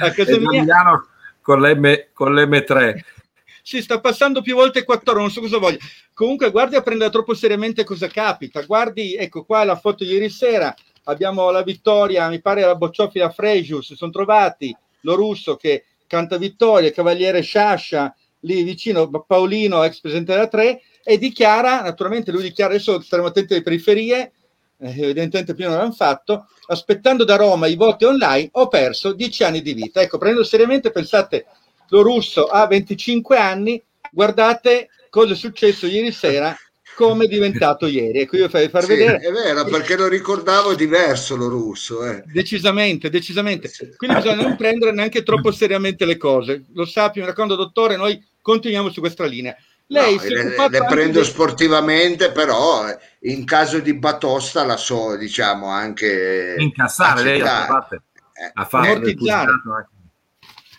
[0.00, 0.60] a casa mia.
[0.62, 1.06] Milano
[1.42, 2.94] con l'M, con l'M3.
[3.62, 5.78] si sta passando più volte 4 non so cosa voglia.
[6.14, 8.62] Comunque, guardi a prendere troppo seriamente cosa capita.
[8.62, 10.74] Guardi, ecco qua la foto di ieri sera.
[11.08, 16.36] Abbiamo la vittoria, mi pare la Bocciofila Frejus, si sono trovati lo russo che canta
[16.36, 22.74] vittoria, cavaliere Sciascia lì vicino, Paolino, ex presidente della 3, e dichiara, naturalmente lui dichiara,
[22.74, 24.32] adesso staremo attenti alle periferie,
[24.78, 29.44] eh, evidentemente prima non l'hanno fatto, aspettando da Roma i voti online ho perso 10
[29.44, 30.00] anni di vita.
[30.00, 31.46] Ecco, prendendo seriamente, pensate,
[31.88, 36.54] lo russo ha 25 anni, guardate cosa è successo ieri sera,
[36.96, 38.20] come è diventato ieri.
[38.20, 42.04] Ecco, io farei far Sì, vedere è vero, perché lo ricordavo diverso lo russo.
[42.04, 42.22] Eh.
[42.26, 43.70] decisamente, decisamente.
[43.96, 46.64] Quindi bisogna non prendere neanche troppo seriamente le cose.
[46.72, 49.54] Lo sappia, mi raccomando, dottore, noi continuiamo su questa linea.
[49.88, 52.98] Lei No, le, le prendo dei- sportivamente, però eh,
[53.30, 58.88] in caso di batosta la so, diciamo, anche Incassare, lei ha fatto, Eh, ha fatto
[58.88, 59.14] anche-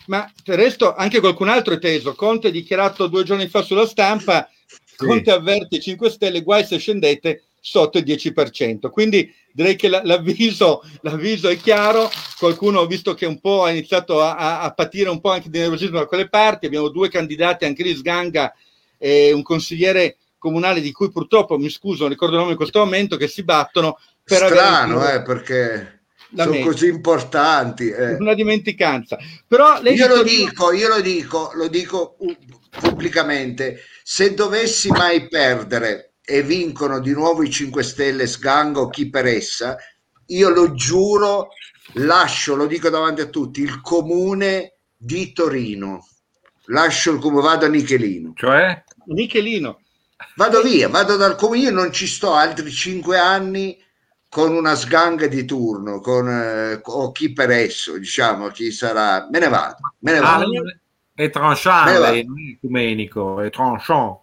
[0.06, 2.14] Ma del resto anche qualcun altro è teso.
[2.14, 4.48] Conte ha dichiarato due giorni fa sulla stampa,
[5.06, 8.90] Conte avverte i 5 Stelle, guai se scendete sotto il 10%.
[8.90, 12.08] Quindi direi che la- l'avviso, l'avviso è chiaro.
[12.38, 15.98] Qualcuno visto che un po' ha iniziato a, a- patire un po' anche di nervosismo
[15.98, 16.66] da quelle parti.
[16.66, 18.52] Abbiamo due candidati, anche lì Sganga
[18.96, 22.78] e un consigliere comunale di cui purtroppo, mi scuso, non ricordo il nome in questo
[22.78, 26.00] momento, che si battono per Strano, avere eh, perché
[26.34, 26.66] sono mente.
[26.68, 27.88] così importanti.
[27.88, 28.14] eh.
[28.14, 29.16] una dimenticanza.
[29.46, 32.16] Però Io lo dico, io lo dico, lo dico
[32.70, 39.08] pubblicamente, se dovessi mai perdere e vincono di nuovo i 5 Stelle, Sganga o chi
[39.08, 39.76] per essa,
[40.26, 41.48] io lo giuro,
[41.94, 46.06] lascio, lo dico davanti a tutti, il comune di Torino.
[46.66, 48.32] Lascio il comune, vado a Nichelino.
[48.36, 48.84] Cioè?
[49.06, 49.80] Michelino.
[50.36, 53.80] Vado via, vado dal comune, io non ci sto altri 5 anni
[54.28, 59.38] con una sganga di turno, con, eh, o chi per esso, diciamo, chi sarà, me
[59.38, 60.50] ne vado, me ne Ah, vado.
[60.50, 60.78] lei
[61.18, 64.20] è tranchant, lei non è ecumenico, è tranchant.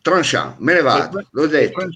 [0.00, 1.86] Tranchant, me ne vado, l'ho detto.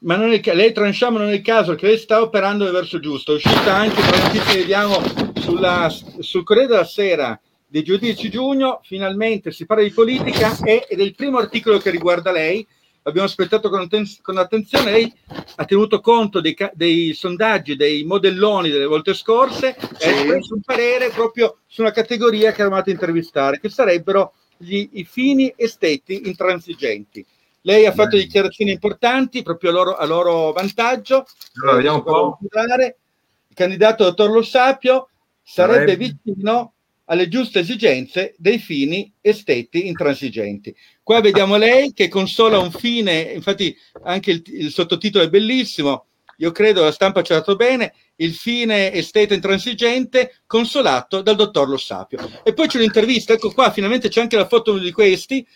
[0.00, 3.00] ma non è, lei tranchama non è il caso che lei sta operando nel verso
[3.00, 3.32] giusto.
[3.32, 5.02] È uscita anche notizie che vediamo
[5.40, 11.00] sulla, sul Corriere della Sera di giudici giugno, finalmente si parla di politica e, ed
[11.00, 12.64] è il primo articolo che riguarda lei.
[13.02, 13.88] Abbiamo aspettato con,
[14.20, 15.14] con attenzione, lei
[15.56, 20.04] ha tenuto conto dei, dei, sondaggi, dei modelloni delle volte scorse sì.
[20.04, 24.34] e ha espresso un parere proprio su una categoria che eravamo a intervistare, che sarebbero
[24.58, 27.24] gli, i fini esteti intransigenti.
[27.62, 31.26] Lei ha fatto dichiarazioni importanti proprio a loro, a loro vantaggio.
[31.60, 32.38] Allora, vediamo un po'.
[32.40, 35.08] Il candidato dottor Lo Sapio
[35.42, 36.74] sarebbe vicino
[37.10, 40.74] alle giuste esigenze dei fini esteti intransigenti.
[41.02, 46.52] Qua vediamo lei che consola un fine, infatti anche il, il sottotitolo è bellissimo, io
[46.52, 51.76] credo la stampa ci ha dato bene, il fine esteta intransigente consolato dal dottor Lo
[51.76, 52.18] Sapio.
[52.44, 55.46] E poi c'è un'intervista, ecco qua, finalmente c'è anche la foto di questi,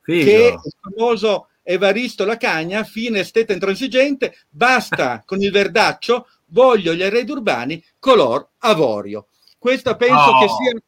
[0.00, 0.24] Figo.
[0.24, 7.02] che è il famoso Evaristo Lacagna, fine esteta intransigente, basta con il verdaccio, voglio gli
[7.02, 9.28] arredi urbani color avorio.
[9.58, 10.40] Questa penso oh.
[10.40, 10.82] che sia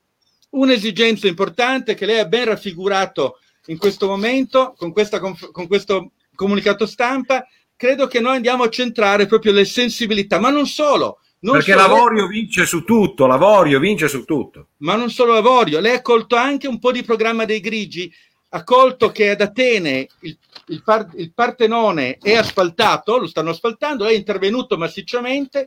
[0.54, 6.86] un'esigenza importante che lei ha ben raffigurato in questo momento con, questa, con questo comunicato
[6.86, 7.46] stampa.
[7.76, 11.20] Credo che noi andiamo a centrare proprio le sensibilità, ma non solo.
[11.40, 12.40] Non Perché solo Lavorio lei...
[12.40, 14.68] vince su tutto, Lavorio vince su tutto.
[14.78, 18.10] Ma non solo Lavorio, lei ha colto anche un po' di programma dei grigi,
[18.50, 20.38] ha colto che ad Atene il,
[20.68, 25.66] il, par, il Partenone è asfaltato, lo stanno asfaltando, è intervenuto massicciamente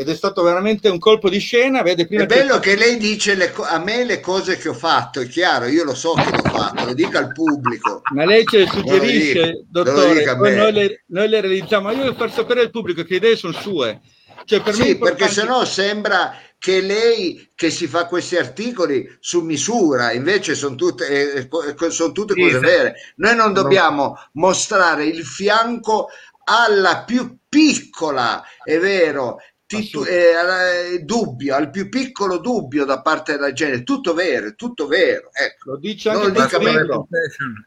[0.00, 1.82] ed è stato veramente un colpo di scena.
[1.82, 2.70] Vede, prima è bello che...
[2.70, 5.96] che lei dice le, a me le cose che ho fatto, è chiaro, io lo
[5.96, 8.02] so che l'ho fatto, lo dica al pubblico.
[8.14, 12.30] Ma lei ce le suggerisce, dottore, noi le, noi le, realizziamo, ma io devo far
[12.30, 14.00] sapere al pubblico che le idee sono sue.
[14.44, 20.12] Cioè, per sì, perché sennò sembra che lei che si fa questi articoli su misura,
[20.12, 22.94] invece sono tutte, eh, eh sono tutte sì, cose vere.
[23.16, 26.06] Noi non dobbiamo mostrare il fianco
[26.44, 33.32] alla più piccola, è vero, titu- eh, eh, dubbio, al più piccolo dubbio da parte
[33.32, 35.28] della gente, tutto vero, tutto vero.
[35.32, 35.72] Ecco.
[35.72, 37.06] Lo dice anche questo libro.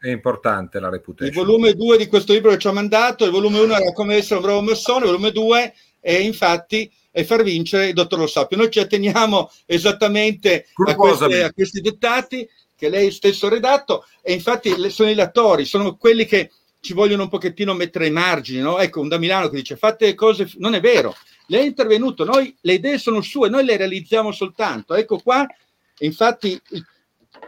[0.00, 1.28] È importante la reputation.
[1.28, 4.16] Il volume 2 di questo libro che ci ha mandato, il volume 1 era come
[4.16, 8.26] essere un bravo massone, il volume 2 è infatti e far vincere il dottor Lo
[8.26, 8.56] Sapio.
[8.56, 14.32] Noi ci atteniamo esattamente a, queste, a, questi dettati che lei stesso ha redatto e
[14.32, 18.80] infatti sono i lettori, sono quelli che ci vogliono un pochettino mettere i margini, no?
[18.80, 21.14] Ecco, un da Milano che dice fate cose, non è vero,
[21.52, 24.94] lei è intervenuto, noi le idee sono sue, noi le realizziamo soltanto.
[24.94, 25.46] Ecco qua,
[25.98, 26.86] infatti il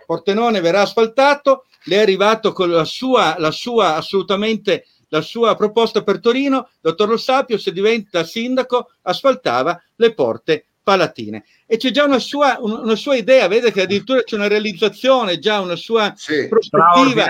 [0.04, 6.02] Portenone verrà asfaltato, lei è arrivato con la sua, la sua assolutamente la sua proposta
[6.02, 11.44] per Torino, dottor Lo Sapio, se diventa sindaco, asfaltava le porte palatine.
[11.64, 15.60] E c'è già una sua, una sua idea, vede che addirittura c'è una realizzazione, già
[15.60, 17.24] una sua sì, prospettiva.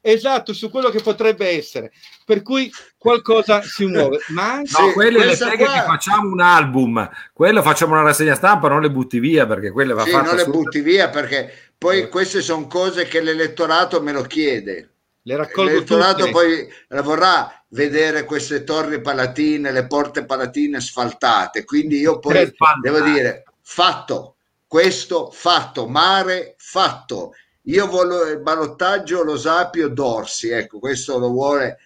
[0.00, 1.92] Esatto, su quello che potrebbe essere.
[2.24, 4.18] Per cui qualcosa si muove.
[4.28, 4.82] Ma anche...
[4.82, 5.72] No, quelle le teghe qua...
[5.72, 9.94] che facciamo un album, quello facciamo una rassegna stampa, non le butti via perché quelle
[9.94, 14.12] va sì, fatta non le butti via perché poi queste sono cose che l'elettorato me
[14.12, 14.90] lo chiede
[15.28, 16.30] le raccolgo L'elettorato tutte.
[16.30, 16.68] poi
[17.02, 24.36] vorrà vedere queste torri palatine, le porte palatine asfaltate, quindi io poi devo dire fatto,
[24.66, 27.34] questo fatto, mare fatto.
[27.62, 31.78] Io voglio il ballottaggio lo sapio Dorsi, ecco, questo lo vuole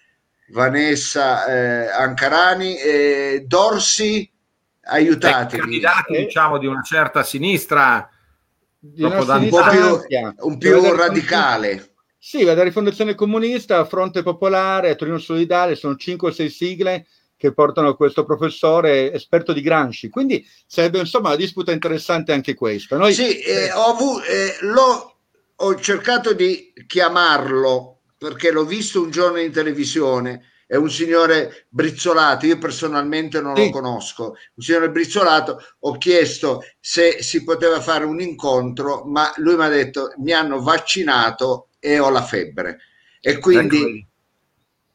[0.53, 4.31] Vanessa eh, Ancarani e Dorsi
[4.83, 5.61] aiutatemi.
[5.61, 6.25] Candidati, eh.
[6.25, 8.07] diciamo, di una certa sinistra,
[8.77, 11.95] di una sinistra un po' più, un più radicale.
[12.19, 17.95] Sì, la rifondazione comunista, Fronte Popolare, Torino Solidale, sono 5 o 6 sigle che portano
[17.95, 20.07] questo professore esperto di Gramsci.
[20.07, 22.95] Quindi sarebbe insomma una disputa interessante anche questa.
[22.95, 23.13] Noi...
[23.13, 24.53] Sì, eh, ho, avuto, eh,
[25.55, 27.92] ho cercato di chiamarlo
[28.23, 30.51] perché l'ho visto un giorno in televisione.
[30.65, 33.65] È un signore brizzolato, io personalmente non sì.
[33.65, 35.61] lo conosco, un signore brizzolato.
[35.81, 40.61] Ho chiesto se si poteva fare un incontro, ma lui mi ha detto mi hanno
[40.61, 42.79] vaccinato e ho la febbre
[43.19, 44.07] e quindi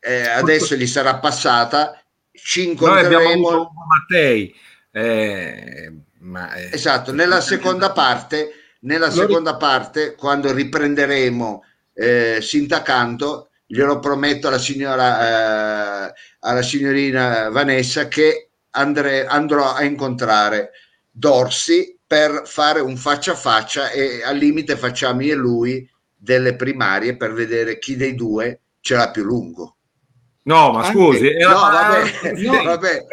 [0.01, 4.55] eh, adesso gli sarà passata ci incontreremo Mattei
[4.91, 11.63] eh, ma, eh, esatto nella seconda parte nella seconda parte quando riprenderemo
[11.99, 20.71] eh, Sintacanto glielo prometto alla signora eh, alla signorina Vanessa che andre, andrò a incontrare
[21.11, 26.55] Dorsi per fare un faccia a faccia e al limite facciamo io e lui delle
[26.55, 29.78] primarie per vedere chi dei due ce l'ha più lungo.
[30.49, 31.53] No, ma scusi, era...
[31.53, 33.07] no, vabbè, no, vabbè.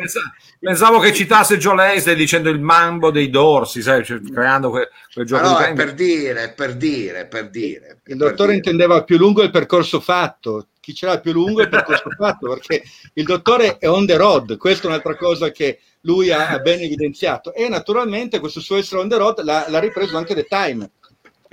[0.58, 5.26] Pensavo, che citasse Joe Leslie dicendo il mambo dei dorsi, sai, cioè, creando quel, quel
[5.26, 8.00] gioco no, di per dire, per dire, per dire.
[8.06, 8.56] Il dottore dire.
[8.60, 12.48] intendeva più lungo il percorso fatto, chi ce l'ha più lungo è il percorso fatto,
[12.48, 16.60] perché il dottore è on the road, questa è un'altra cosa che lui ha, ha
[16.60, 17.54] ben evidenziato.
[17.54, 20.90] E naturalmente questo suo essere on the road l'ha, l'ha ripreso anche The Time.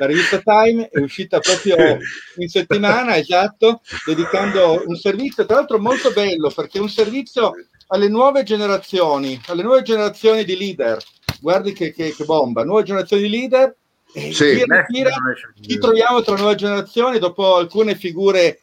[0.03, 1.97] La rivista Time è uscita proprio
[2.39, 7.53] in settimana, esatto, dedicando un servizio, tra l'altro molto bello, perché è un servizio
[7.87, 11.01] alle nuove generazioni, alle nuove generazioni di leader.
[11.41, 13.77] Guardi che, che, che bomba, nuove generazioni di leader.
[14.13, 14.57] E Sì.
[14.57, 15.11] tira, tira,
[15.61, 18.59] chi troviamo tra nuove generazioni, dopo alcune figure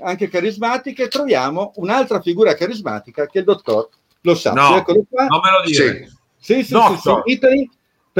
[0.00, 3.88] anche carismatiche, troviamo un'altra figura carismatica che il dottor
[4.22, 4.60] Lo Sapio.
[4.60, 5.26] No, Eccolo qua.
[5.26, 6.08] non me lo dire.
[6.40, 6.62] Sì.
[6.62, 7.10] Sì, sì, sì, sì.
[7.26, 7.70] Italy,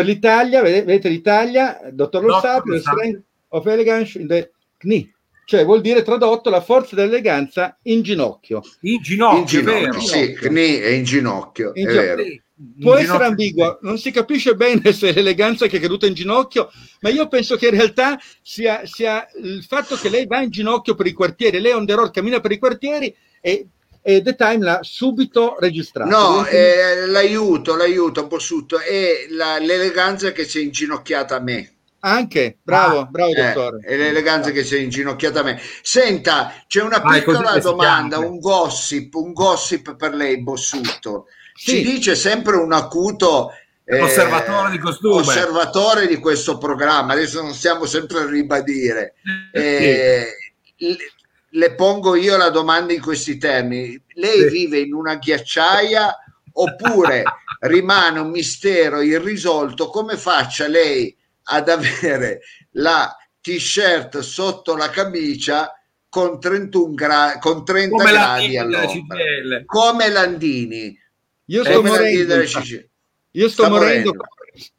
[0.00, 4.50] per l'Italia, vede- vedete l'Italia, dottor Lo Doctor Sapio, the strength of elegance in the
[4.78, 5.12] knee.
[5.44, 8.62] Cioè vuol dire tradotto la forza dell'eleganza in ginocchio.
[8.82, 10.00] In ginocchio, in ginocchio, vero?
[10.00, 12.14] sì, Knie è in ginocchio, In è ginocchio.
[12.16, 12.22] vero.
[12.22, 16.06] Sì, in Può essere ambiguo, non si capisce bene se è l'eleganza che è caduta
[16.06, 20.40] in ginocchio, ma io penso che in realtà sia, sia il fatto che lei va
[20.40, 23.66] in ginocchio per i quartieri, lei on the road cammina per i quartieri e,
[24.02, 26.10] e The Time l'ha subito registrato.
[26.10, 31.74] No, eh, l'aiuto, l'aiuto, Bossuto, è la- l'eleganza che si è inginocchiata a me.
[32.02, 33.78] Anche, bravo, Ah, bravo Eh, dottore.
[33.84, 35.60] è l'eleganza che si è inginocchiata a me.
[35.82, 41.26] Senta, c'è una Ah, è così piccola domanda, un gossip, un gossip per lei, Bossuto.
[41.54, 41.82] Ci Sì.
[41.82, 43.50] dice sempre un acuto
[43.84, 45.16] eh, Osservatore di costume.
[45.20, 47.12] osservatore di questo programma.
[47.12, 49.14] Adesso non stiamo sempre a ribadire.
[49.52, 50.26] Eh,
[50.76, 50.96] le,
[51.50, 54.00] le pongo io la domanda in questi termini.
[54.14, 54.48] Lei Sì.
[54.48, 56.16] vive in una ghiacciaia
[56.52, 57.22] oppure
[57.60, 62.40] rimane un mistero irrisolto come faccia lei ad avere
[62.72, 65.72] la t-shirt sotto la camicia
[66.08, 69.16] con 31 gradi con 30 Come gradi all'ombra
[69.64, 70.98] come Landini
[71.46, 72.34] Io sto come morendo.
[72.34, 74.24] Io sto Sta morendo, morendo.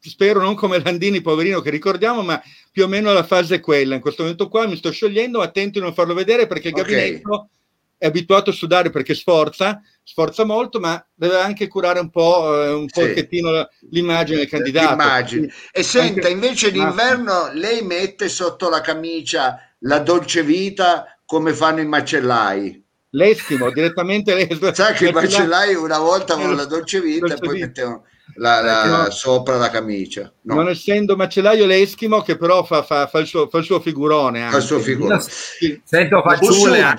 [0.00, 3.94] Spero non come Landini, poverino, che ricordiamo, ma più o meno la fase è quella.
[3.94, 7.48] In questo momento qua mi sto sciogliendo, attento a non farlo vedere perché il gabinetto
[7.96, 12.72] è abituato a sudare perché sforza, sforza molto, ma deve anche curare un po', eh,
[12.72, 13.00] un Sì.
[13.00, 14.92] pochettino l'immagine del candidato.
[14.94, 15.48] Immagini.
[15.70, 21.80] E senta, Anche- invece d'inverno lei mette sotto la camicia la dolce vita come fanno
[21.80, 22.80] i macellai.
[23.10, 24.72] L'Eskimo, direttamente l'Eskimo.
[24.74, 27.66] Sai che i macellai una volta Eh, la dolce vita dolce e poi vita.
[27.66, 28.04] mettevano
[28.36, 29.10] la, la- No.
[29.10, 30.32] sopra la camicia.
[30.42, 33.80] No, Non essendo macellaio l'Eskimo, che però fa, fa- fa il, suo, fa il suo
[33.80, 34.38] figurone.
[34.40, 34.56] fa Anche.
[34.58, 35.18] il suo figura.
[35.20, 35.80] Sì.
[35.84, 36.94] Sento fanciulle.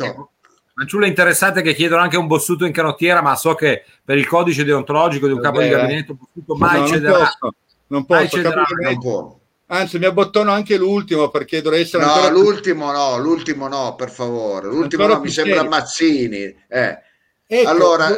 [0.75, 4.63] Fanciulle interessate che chiedono anche un bossuto in canottiera, ma so che per il codice
[4.63, 7.17] deontologico di un capo di Vabbè, gabinetto bossuto mai No, non cederà.
[7.17, 7.55] posso,
[7.87, 9.37] non Mai posso, cederà, capo di Non può.
[9.67, 14.09] Anzi, mi abbottono anche l'ultimo perché dovrei essere No, più- l'ultimo no, l'ultimo no, per
[14.09, 14.67] favore.
[14.67, 15.63] L'ultimo no, mi sembra.
[15.63, 16.55] Mazzini.
[16.67, 16.97] Eh.
[17.45, 18.09] Ecco, allora,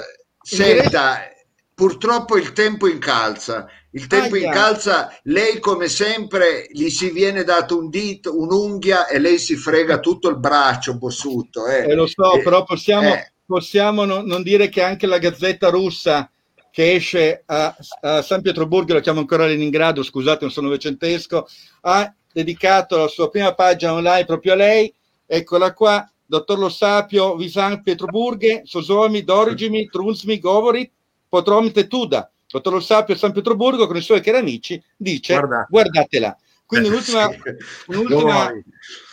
[0.41, 1.28] senta,
[1.76, 3.68] purtroppo il tempo incalza.
[3.92, 4.48] Il tempo Aia.
[4.48, 10.00] incalza, lei come sempre gli si viene dato un dito, un'unghia e lei si frega
[10.00, 11.68] tutto il braccio, Bossuto.
[11.68, 11.90] Eh.
[11.90, 13.34] Eh, lo so, Eh, però possiamo, eh.
[13.46, 16.30] possiamo non, non dire che anche la gazzetta russa
[16.72, 21.48] che esce a, a San Pietroburgo, la chiamo ancora Leningrado, scusate, non sono novecentesco,
[21.82, 24.94] ha dedicato la sua prima pagina online proprio a lei.
[25.26, 30.92] Eccola qua, dottor Lo Sapio, di San Pietroburgo, Sosomi, Dorigimi, Trunzmi, Govorit,
[31.41, 32.30] Potromite Tuda.
[32.48, 35.67] Dottor Lo Sapio, San Pietroburgo, con i suoi cari amici, dice Guardate.
[35.69, 36.38] guardatela.
[36.65, 37.39] Quindi un'ultima, Sì.
[37.88, 38.63] un'ultima Voi.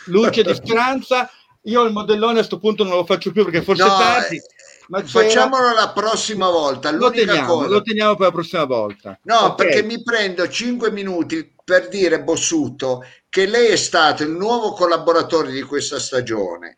[0.05, 1.29] luce di speranza.
[1.63, 4.35] Io il modellone a questo punto non lo faccio più perché forse No, è tardi.
[4.37, 4.41] eh,
[4.87, 6.91] Ma c'era- Facciamolo la prossima volta.
[6.91, 7.67] lo teniamo, cosa.
[7.67, 9.19] lo teniamo per la prossima volta.
[9.23, 9.55] No, Ok.
[9.55, 15.51] perché mi prendo 5 minuti per dire, Bossuto, che lei è stato il nuovo collaboratore
[15.51, 16.75] di questa stagione.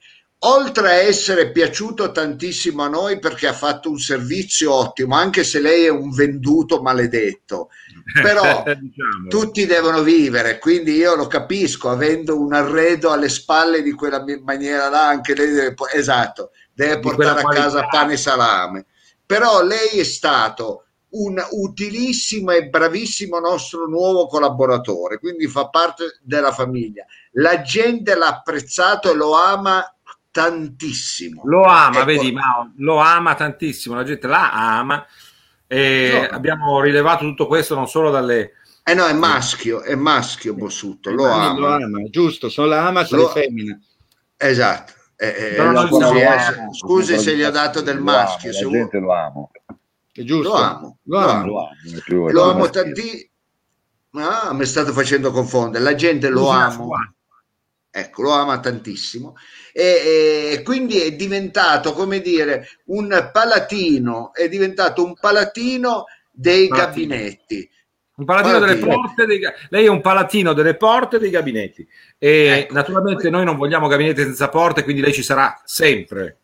[0.47, 5.60] Oltre a essere piaciuto tantissimo a noi perché ha fatto un servizio ottimo, anche se
[5.60, 7.69] lei è un venduto maledetto,
[8.21, 9.27] però Diciamo.
[9.27, 14.88] tutti devono vivere, quindi io lo capisco, avendo un arredo alle spalle di quella maniera
[14.89, 18.86] là, anche lei deve, esatto, deve portare a casa pane e salame.
[19.25, 20.84] Però lei è stato
[21.15, 27.03] un utilissimo e bravissimo nostro nuovo collaboratore, quindi fa parte della famiglia.
[27.31, 29.89] La gente l'ha apprezzato e lo ama
[30.36, 31.43] tantissimo.
[31.45, 32.06] Lo ama, Ecco.
[32.06, 35.06] vedi, Mao, lo ama tantissimo, la gente la ama
[35.65, 36.36] e No.
[36.36, 38.52] abbiamo rilevato tutto questo non solo dalle...
[38.84, 41.58] Eh no, è maschio, è maschio Bossutto, lo Quindi ama.
[41.60, 43.82] lo ama, giusto, sono la ama se Lo- le femmine.
[44.36, 44.91] Esatto.
[45.15, 48.04] Eh, eh, Però non scusi, siamo- eh, se- scusi se gli ho dato del Lo
[48.04, 49.52] maschio, amo, se la vuoi- gente lo amo.
[50.12, 50.50] È giusto?
[50.50, 51.32] Lo amo, Lo lo amo.
[51.32, 51.45] amo.
[51.45, 51.62] Lo
[52.19, 52.84] amo, lo amo maschio.
[52.84, 53.32] tanti.
[54.17, 55.84] Ah, mi state facendo confondere.
[55.84, 56.89] La gente lo amo,
[57.89, 59.36] ecco, lo ama tantissimo.
[59.78, 67.07] E, e quindi è diventato, come dire, un palatino, è diventato un palatino dei Palatino.
[67.07, 67.69] gabinetti.
[68.15, 71.86] Un paladino, delle porte, dei, lei è un palatino delle porte dei gabinetti.
[72.17, 72.73] E ecco.
[72.73, 76.38] naturalmente noi non vogliamo gabinetti senza porte, quindi lei ci sarà sempre.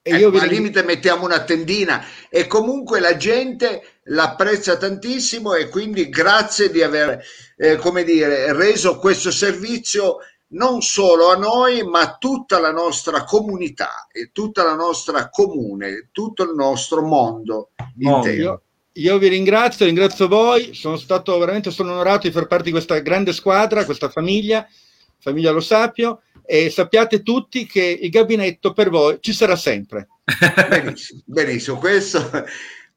[0.00, 5.68] E io ecco, al limite mettiamo una tendina e comunque la gente l'apprezza tantissimo e
[5.68, 7.22] quindi grazie di aver
[7.58, 10.20] eh, come dire, reso questo servizio
[10.52, 16.08] non solo a noi ma a tutta la nostra comunità e tutta la nostra comune,
[16.12, 18.34] tutto il nostro mondo, intero.
[18.34, 22.70] Io, io vi ringrazio, ringrazio voi, sono stato veramente sono onorato di far parte di
[22.70, 24.66] questa grande squadra, questa famiglia,
[25.18, 30.08] famiglia Lo Sapio e sappiate tutti che il gabinetto per voi ci sarà sempre.
[30.68, 31.78] benissimo, benissimo.
[31.78, 32.28] Questo,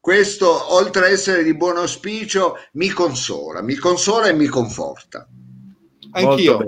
[0.00, 5.28] questo, oltre ad essere di buon auspicio, mi consola, mi consola e mi conforta.
[6.10, 6.58] Anch'io.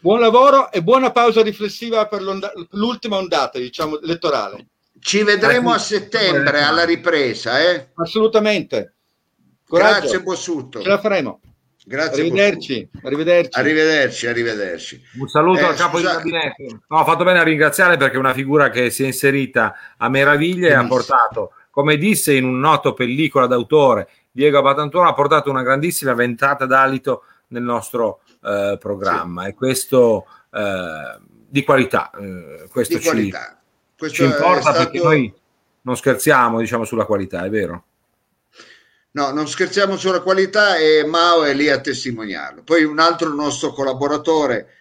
[0.00, 2.22] Buon lavoro e buona pausa riflessiva per
[2.70, 4.66] l'ultima ondata, diciamo, elettorale.
[5.00, 7.90] Ci vedremo a settembre alla ripresa, eh?
[7.94, 8.94] Assolutamente.
[9.66, 10.00] Coraggio.
[10.00, 10.80] Grazie, Bossuto.
[10.80, 11.40] Ce la faremo.
[11.84, 12.22] Grazie.
[12.22, 12.88] Arrivederci.
[13.02, 13.58] Arrivederci.
[13.58, 15.02] Arrivederci, arrivederci.
[15.20, 16.20] Un saluto eh, al capo scusa...
[16.20, 16.82] di gabinetto.
[16.88, 20.08] No, ho fatto bene a ringraziare perché è una figura che si è inserita a
[20.08, 25.48] meraviglia e ha portato, come disse in un noto pellicola d'autore, Diego Batantuono, ha portato
[25.48, 29.48] una grandissima ventata d'alito nel nostro eh, programma sì.
[29.48, 31.18] e questo eh,
[31.48, 32.10] di qualità.
[32.10, 33.60] Eh, questo di ci, qualità.
[33.96, 34.78] Questo ci importa stato...
[34.78, 35.34] perché noi
[35.82, 37.84] non scherziamo diciamo, sulla qualità, è vero.
[39.10, 42.62] No, non scherziamo sulla qualità e Mao è lì a testimoniarlo.
[42.62, 44.74] Poi un altro nostro collaboratore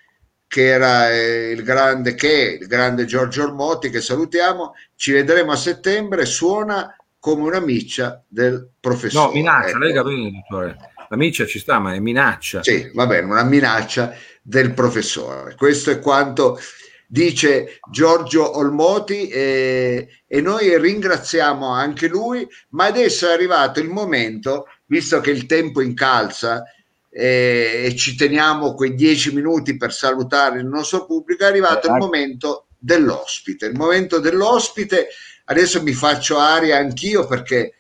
[0.47, 5.57] che era eh, il grande che il grande Giorgio Ormotti che salutiamo, ci vedremo a
[5.57, 9.28] settembre, suona come una miccia del professore.
[9.28, 9.78] No, minaccia, ecco.
[9.80, 10.78] lei capisce, dottore.
[11.10, 12.64] La miccia ci sta, ma è minaccia.
[12.64, 15.55] Sì, va bene, una minaccia del professore.
[15.55, 16.60] Questo è quanto
[17.08, 24.68] dice Giorgio Olmoti e, e noi ringraziamo anche lui, ma adesso è arrivato il momento,
[24.88, 26.64] visto che il tempo incalza,
[27.10, 31.95] eh, e ci teniamo quei dieci minuti per salutare il nostro pubblico, è arrivato il
[31.95, 33.66] momento dell'ospite.
[33.66, 35.08] Il momento dell'ospite,
[35.45, 37.76] adesso mi faccio aria anch'io perché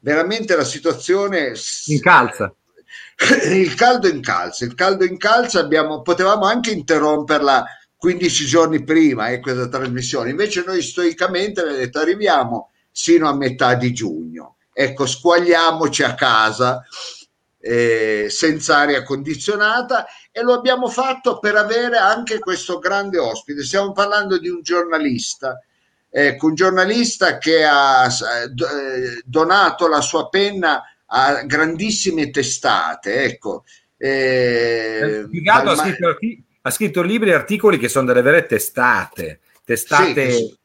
[0.00, 1.54] veramente la situazione
[1.86, 2.54] incalza.
[3.50, 7.64] Il caldo incalza, il caldo incalza, abbiamo, potevamo anche interromperla
[7.96, 10.30] 15 giorni prima è questa trasmissione.
[10.30, 14.56] Invece noi stoicamente abbiamo detto arriviamo sino a metà di giugno.
[14.72, 16.84] Ecco, squagliamoci a casa
[17.58, 23.64] eh, senza aria condizionata e lo abbiamo fatto per avere anche questo grande ospite.
[23.64, 25.58] Stiamo parlando di un giornalista,
[26.10, 33.24] ecco, un giornalista che ha eh, donato la sua penna a grandissime testate.
[33.24, 33.64] Ecco.
[33.96, 36.18] Eh, Spiegato, ha scritto
[36.66, 40.58] ha scritto libri e articoli che sono delle vere testate, testate sì,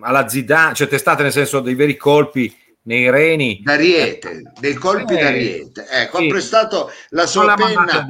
[0.00, 2.52] alla Zidane, cioè testate nel senso dei veri colpi
[2.82, 3.60] nei reni.
[3.62, 5.86] D'Ariete, dei colpi eh, d'Ariete.
[5.88, 6.24] Ecco, sì.
[6.24, 8.08] ha prestato la sua penna a,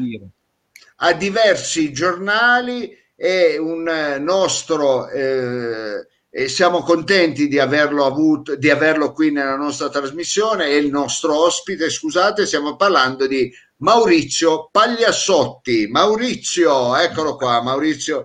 [1.08, 5.08] a, diversi giornali e un nostro...
[5.08, 10.88] Eh, e siamo contenti di averlo avuto, di averlo qui nella nostra trasmissione e il
[10.88, 15.88] nostro ospite, scusate, stiamo parlando di Maurizio Pagliassotti.
[15.88, 18.24] Maurizio, eccolo qua, Maurizio.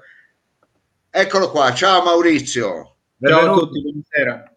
[1.09, 2.95] Eccolo qua, ciao Maurizio.
[3.21, 4.55] Ciao a tutti, buonasera.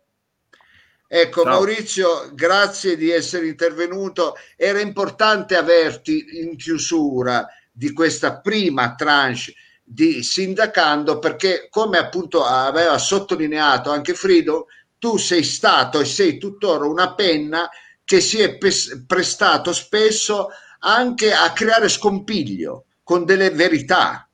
[1.08, 1.52] Ecco, Ciao.
[1.52, 4.34] Maurizio, grazie di essere intervenuto.
[4.54, 9.54] Era importante averti in chiusura di questa prima tranche
[9.92, 14.68] di Sindacando perché, come appunto aveva sottolineato anche Frido,
[14.98, 17.68] tu sei stato e sei tuttora una penna
[18.04, 24.28] che si è pes- prestato spesso anche a creare scompiglio con delle verità.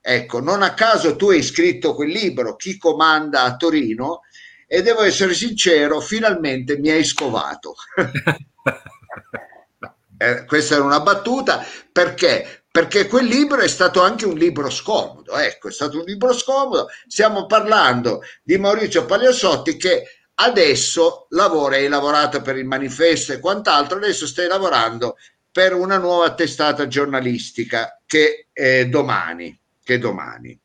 [0.00, 4.22] Ecco, non a caso tu hai scritto quel libro, Chi comanda a Torino,
[4.66, 7.74] e devo essere sincero, finalmente mi hai scovato.
[10.16, 15.36] eh, questa era una battuta perché perché quel libro è stato anche un libro scomodo,
[15.36, 16.88] ecco, è stato un libro scomodo.
[17.06, 20.04] Stiamo parlando di Maurizio Pagliassotti che
[20.36, 25.16] adesso lavora, hai lavorato per il manifesto e quant'altro, adesso stai lavorando
[25.52, 30.58] per una nuova testata giornalistica che è domani, che è domani.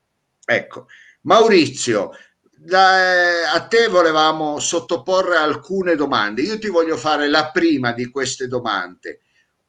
[0.45, 0.87] Ecco,
[1.23, 2.11] Maurizio,
[2.55, 6.41] da, a te volevamo sottoporre alcune domande.
[6.41, 9.23] Io ti voglio fare la prima di queste domande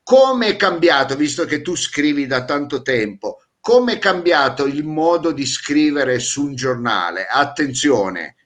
[0.09, 5.33] come è cambiato, visto che tu scrivi da tanto tempo, come è cambiato il modo
[5.33, 7.27] di scrivere su un giornale?
[7.27, 8.37] Attenzione,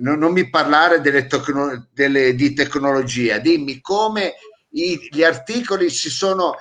[0.00, 4.34] non, non mi parlare delle tecno, delle, di tecnologia, dimmi come
[4.72, 6.56] i, gli articoli si sono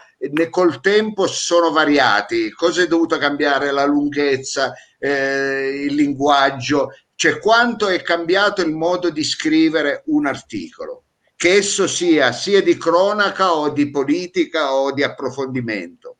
[0.50, 3.72] col tempo si sono variati, cosa è dovuto cambiare?
[3.72, 11.04] La lunghezza, eh, il linguaggio, cioè quanto è cambiato il modo di scrivere un articolo
[11.40, 16.18] che esso sia sia di cronaca o di politica o di approfondimento.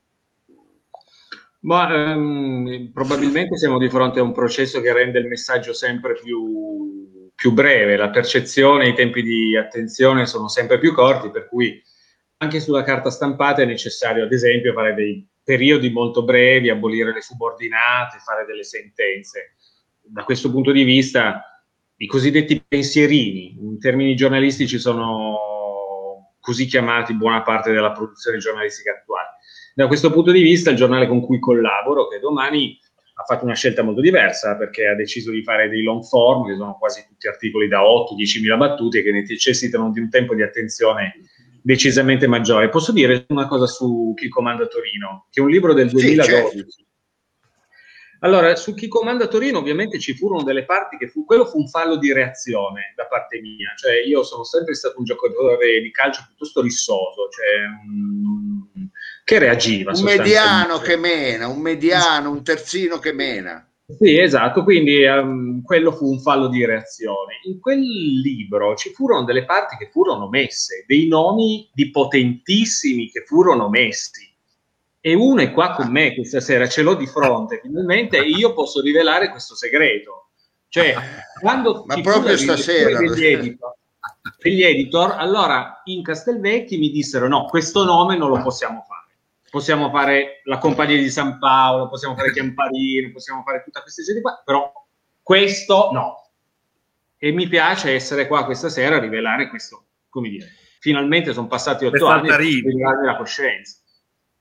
[1.64, 7.30] Ma ehm, probabilmente siamo di fronte a un processo che rende il messaggio sempre più,
[7.36, 11.84] più breve, la percezione, i tempi di attenzione sono sempre più corti, per cui
[12.38, 17.22] anche sulla carta stampata è necessario, ad esempio, fare dei periodi molto brevi, abolire le
[17.22, 19.56] subordinate, fare delle sentenze.
[20.02, 21.49] Da questo punto di vista,
[22.02, 25.38] i cosiddetti pensierini, in termini giornalistici, sono
[26.40, 29.28] così chiamati buona parte della produzione giornalistica attuale.
[29.76, 32.78] Da questo punto di vista, il giornale con cui collaboro, che domani
[33.16, 36.56] ha fatto una scelta molto diversa perché ha deciso di fare dei long form, che
[36.56, 41.16] sono quasi tutti articoli da 8-10 mila battute che necessitano di un tempo di attenzione
[41.62, 42.70] decisamente maggiore.
[42.70, 46.32] Posso dire una cosa su Chi comanda Torino, che è un libro del 2012.
[46.32, 46.89] Sì, certo.
[48.22, 51.70] Allora, su Chi comanda Torino ovviamente ci furono delle parti che fu, quello fu un
[51.70, 56.26] fallo di reazione da parte mia, cioè io sono sempre stato un giocatore di calcio
[56.28, 58.90] piuttosto rissoso, cioè, um,
[59.24, 59.92] che reagiva.
[59.94, 63.64] Un mediano che mena, un mediano, un terzino che mena.
[63.98, 67.40] Sì, esatto, quindi um, quello fu un fallo di reazione.
[67.46, 73.24] In quel libro ci furono delle parti che furono messe, dei nomi di potentissimi che
[73.26, 74.29] furono messi.
[75.10, 78.54] E uno è qua con me questa sera, ce l'ho di fronte finalmente e io
[78.54, 80.30] posso rivelare questo segreto.
[80.68, 80.94] Cioè,
[81.42, 83.76] quando Ma proprio stasera degli editor,
[84.38, 88.98] degli editor, allora in Castelvecchi mi dissero no, questo nome non lo possiamo fare
[89.50, 94.22] possiamo fare la compagnia di San Paolo, possiamo fare Chiamparino, possiamo fare tutta questa gente
[94.22, 94.72] qua, però
[95.24, 96.30] questo no.
[97.18, 100.50] E mi piace essere qua questa sera a rivelare questo, come dire,
[100.80, 103.80] finalmente sono passati otto anni per rivelarmi la coscienza.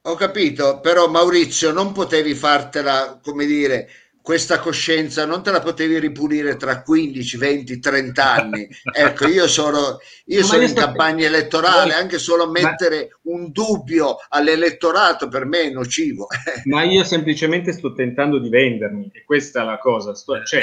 [0.09, 3.89] Ho capito, però Maurizio non potevi fartela, come dire,
[4.23, 8.69] questa coscienza non te la potevi ripulire tra 15, 20, 30 anni.
[8.91, 13.35] Ecco, io sono, io sono in campagna elettorale, anche solo mettere ma...
[13.35, 16.27] un dubbio all'elettorato per me è nocivo.
[16.65, 20.15] Ma io semplicemente sto tentando di vendermi, e questa è la cosa.
[20.15, 20.63] Sto, cioè,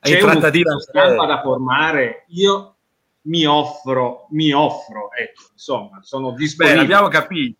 [0.00, 0.50] c'è una
[0.80, 2.76] stampa da formare, io
[3.22, 6.78] mi offro, mi offro, ecco, insomma, sono disponibile.
[6.78, 7.59] Beh, abbiamo capito.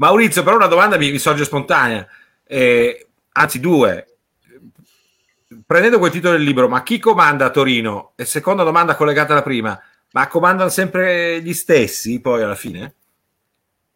[0.00, 2.06] Maurizio, però una domanda mi, mi sorge spontanea,
[2.44, 4.06] eh, anzi due
[5.66, 8.12] prendendo quel titolo del libro, ma chi comanda a Torino?
[8.16, 9.80] E seconda domanda collegata alla prima,
[10.12, 12.94] ma comandano sempre gli stessi poi alla fine?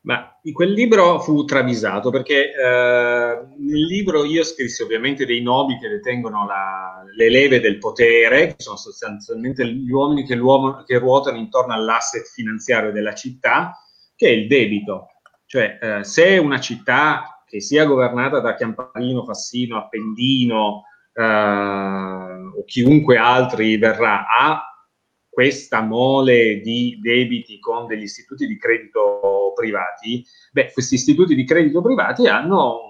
[0.03, 5.89] Ma quel libro fu travisato perché eh, nel libro io scrissi ovviamente dei nomi che
[5.89, 10.39] detengono la, le leve del potere, che sono sostanzialmente gli uomini che,
[10.87, 13.83] che, ruotano intorno all'asset finanziario della città,
[14.15, 15.09] che è il debito.
[15.55, 20.83] Cioè, eh, se una città che sia governata da Chiamparino, Fassino, Appendino,
[21.13, 24.85] eh, o chiunque altri verrà a
[25.29, 31.81] questa mole di debiti con degli istituti di credito privati, beh, questi istituti di credito
[31.81, 32.81] privati hanno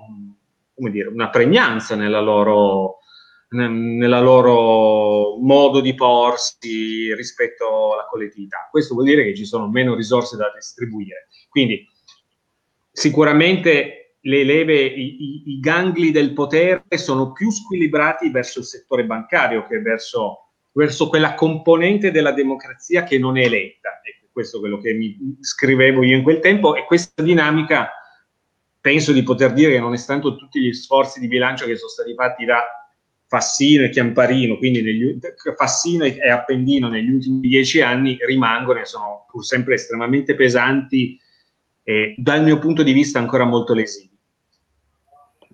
[0.75, 3.01] dire, una pregnanza nella loro,
[3.51, 8.69] nella loro modo di porsi rispetto alla collettività.
[8.71, 11.27] Questo vuol dire che ci sono meno risorse da distribuire.
[11.51, 11.93] Quindi
[12.95, 19.05] sicuramente le leve, i, i, i, gangli del potere sono più squilibrati verso il settore
[19.05, 24.01] bancario che verso, verso quella componente della democrazia che non è eletta.
[24.03, 27.91] Ecco, questo è quello che mi scrivevo io in quel tempo e questa dinamica
[28.81, 32.45] penso di poter dire che nonostante tutti gli sforzi di bilancio che sono stati fatti
[32.45, 32.63] da
[33.27, 35.19] Fassino e Chiamparino, quindi negli,
[35.57, 41.19] Fassino e Appendino negli ultimi dieci anni rimangono e sono pur sempre estremamente pesanti
[41.85, 44.11] e dal mio punto di vista ancora molto lesivi.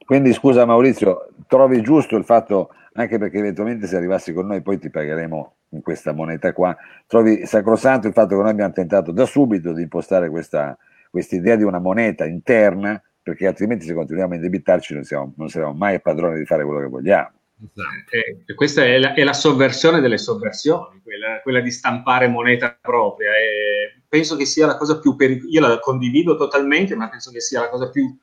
[0.07, 4.79] Quindi scusa Maurizio, trovi giusto il fatto, anche perché eventualmente se arrivassi con noi poi
[4.79, 6.77] ti pagheremo in questa moneta qua,
[7.07, 10.77] trovi sacrosanto il fatto che noi abbiamo tentato da subito di impostare questa
[11.13, 16.39] idea di una moneta interna, perché altrimenti se continuiamo a indebitarci non saremo mai padroni
[16.39, 17.31] di fare quello che vogliamo.
[17.63, 18.17] Esatto.
[18.17, 23.31] Eh, questa è la, è la, sovversione delle sovversioni, quella, quella di stampare moneta propria.
[23.31, 27.41] E penso che sia la cosa più pericolosa, io la condivido totalmente, ma penso che
[27.41, 28.17] sia la cosa più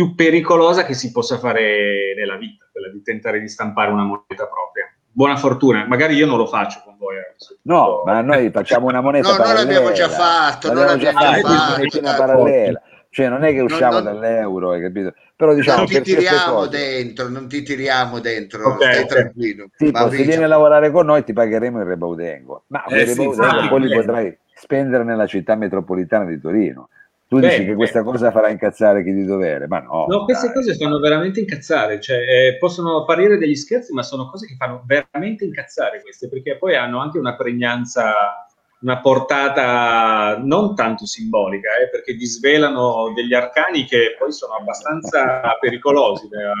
[0.00, 4.46] più pericolosa che si possa fare nella vita, quella di tentare di stampare una moneta
[4.46, 4.90] propria.
[5.12, 7.16] Buona fortuna, magari io non lo faccio con voi.
[7.16, 9.62] Eh, no, ma noi facciamo una moneta no, parallela.
[9.62, 12.82] No, l'abbiamo già fatto, l'abbiamo già fatto, fatto una parallela.
[13.10, 15.12] Cioè non è che usciamo non, non, dall'euro, hai capito?
[15.40, 19.06] Però diciamo non ti tiriamo dentro, non ti tiriamo dentro, okay, stai okay.
[19.06, 19.70] tranquillo.
[19.74, 23.62] Tipo, se vieni a lavorare con noi ti pagheremo il Rebaudengo, ma eh, il Rebaudengo
[23.62, 26.90] sì, poi li potrai spendere nella città metropolitana di Torino
[27.30, 30.04] tu beh, dici che questa cosa farà incazzare chi di dovere, ma no.
[30.08, 30.56] No, queste dai.
[30.56, 34.82] cose fanno veramente incazzare, cioè eh, possono apparire degli scherzi, ma sono cose che fanno
[34.84, 38.48] veramente incazzare queste, perché poi hanno anche una pregnanza
[38.82, 46.28] una portata non tanto simbolica, eh, perché disvelano degli arcani che poi sono abbastanza pericolosi
[46.28, 46.52] da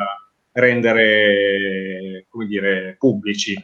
[0.52, 3.62] rendere, come dire, pubblici.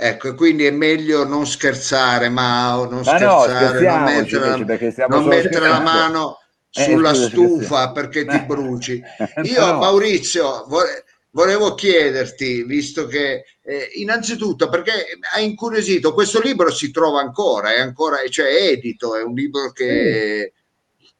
[0.00, 5.24] Ecco, quindi è meglio non scherzare, ma non Ma no, scherzare, non scherziamoci mettere, non
[5.26, 6.38] mettere la mano
[6.70, 8.42] Eh, sulla scusa, stufa perché ti Eh.
[8.44, 9.02] bruci.
[9.36, 9.42] No.
[9.42, 10.82] Io, Maurizio, vo-
[11.38, 17.78] volevo chiederti, visto che eh, innanzitutto perché ha incuriosito, questo libro si trova ancora, è
[17.78, 20.52] ancora, cioè è edito, è un libro che...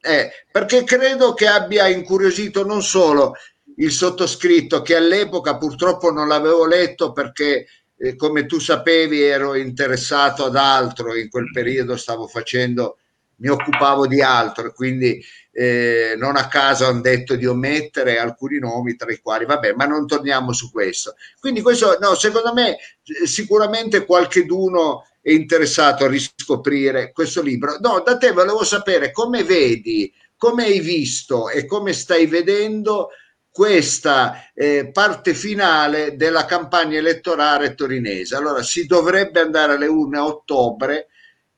[0.01, 3.35] eh, perché credo che abbia incuriosito non solo
[3.77, 10.47] il sottoscritto, che all'epoca purtroppo non l'avevo letto perché eh, come tu sapevi ero interessato
[10.47, 12.99] ad altro, in quel periodo stavo facendo,
[13.39, 15.23] mi occupavo di altro, quindi
[15.53, 19.87] eh, non a caso hanno detto di omettere alcuni nomi tra i quali, vabbè, ma
[19.87, 21.15] non torniamo su questo.
[21.41, 27.77] Quindi questo, no, secondo me eh, sicuramente qualcheduno è interessato a riscoprire questo libro.
[27.81, 33.09] No, da te volevo sapere come vedi, come hai visto e come stai vedendo
[33.51, 38.37] questa eh, parte finale della campagna elettorale torinese.
[38.37, 41.09] Allora si dovrebbe andare alle urne a ottobre,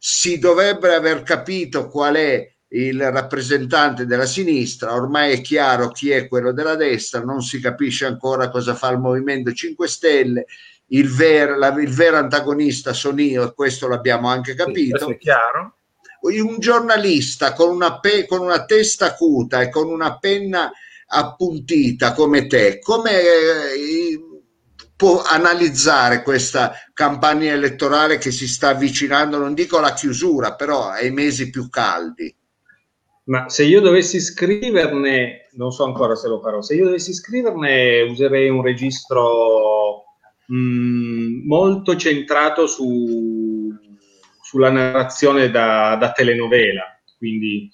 [0.03, 6.26] si dovrebbe aver capito qual è il rappresentante della sinistra, ormai è chiaro chi è
[6.26, 10.46] quello della destra, non si capisce ancora cosa fa il Movimento 5 Stelle,
[10.86, 15.14] il, ver, la, il vero antagonista sono io e questo l'abbiamo anche capito.
[15.18, 15.74] Chiaro.
[16.22, 20.72] Un giornalista con una, pe- con una testa acuta e con una penna
[21.09, 24.20] appuntita come te, come eh,
[25.01, 31.11] può analizzare questa campagna elettorale che si sta avvicinando, non dico alla chiusura, però ai
[31.11, 32.36] mesi più caldi?
[33.24, 38.03] Ma se io dovessi scriverne, non so ancora se lo farò, se io dovessi scriverne
[38.03, 40.05] userei un registro
[40.44, 43.70] mh, molto centrato su,
[44.42, 47.72] sulla narrazione da, da telenovela, quindi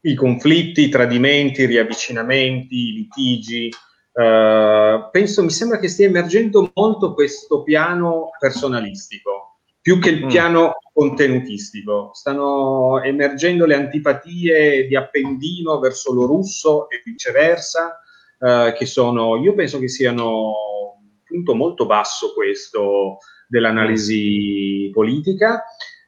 [0.00, 3.70] i conflitti, i tradimenti, i riavvicinamenti, i litigi.
[4.16, 10.28] Uh, penso, mi sembra che stia emergendo molto questo piano personalistico, più che il Mm.
[10.28, 12.12] piano contenutistico.
[12.14, 18.00] Stanno emergendo le antipatie di Appendino verso lo russo e viceversa,
[18.38, 25.62] uh, che sono, io penso che siano un punto molto basso questo dell'analisi politica.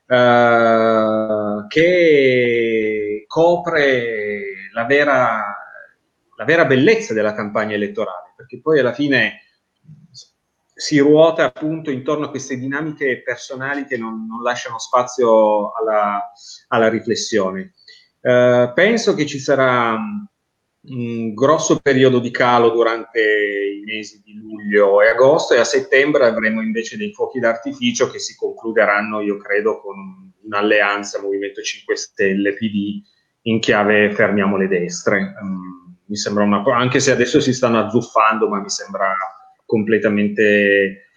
[0.08, 4.40] Uh, che copre
[4.72, 5.47] la vera,
[6.38, 9.42] la vera bellezza della campagna elettorale, perché poi alla fine
[10.72, 16.32] si ruota appunto intorno a queste dinamiche personali che non, non lasciano spazio alla,
[16.68, 17.74] alla riflessione.
[18.20, 19.98] Uh, penso che ci sarà
[20.80, 26.26] un grosso periodo di calo durante i mesi di luglio e agosto e a settembre
[26.26, 32.54] avremo invece dei fuochi d'artificio che si concluderanno, io credo, con un'alleanza Movimento 5 Stelle
[32.54, 33.02] PD
[33.42, 35.34] in chiave fermiamo le destre.
[35.40, 39.14] Um, mi sembra una anche se adesso si stanno azzuffando, ma mi sembra
[39.64, 41.08] completamente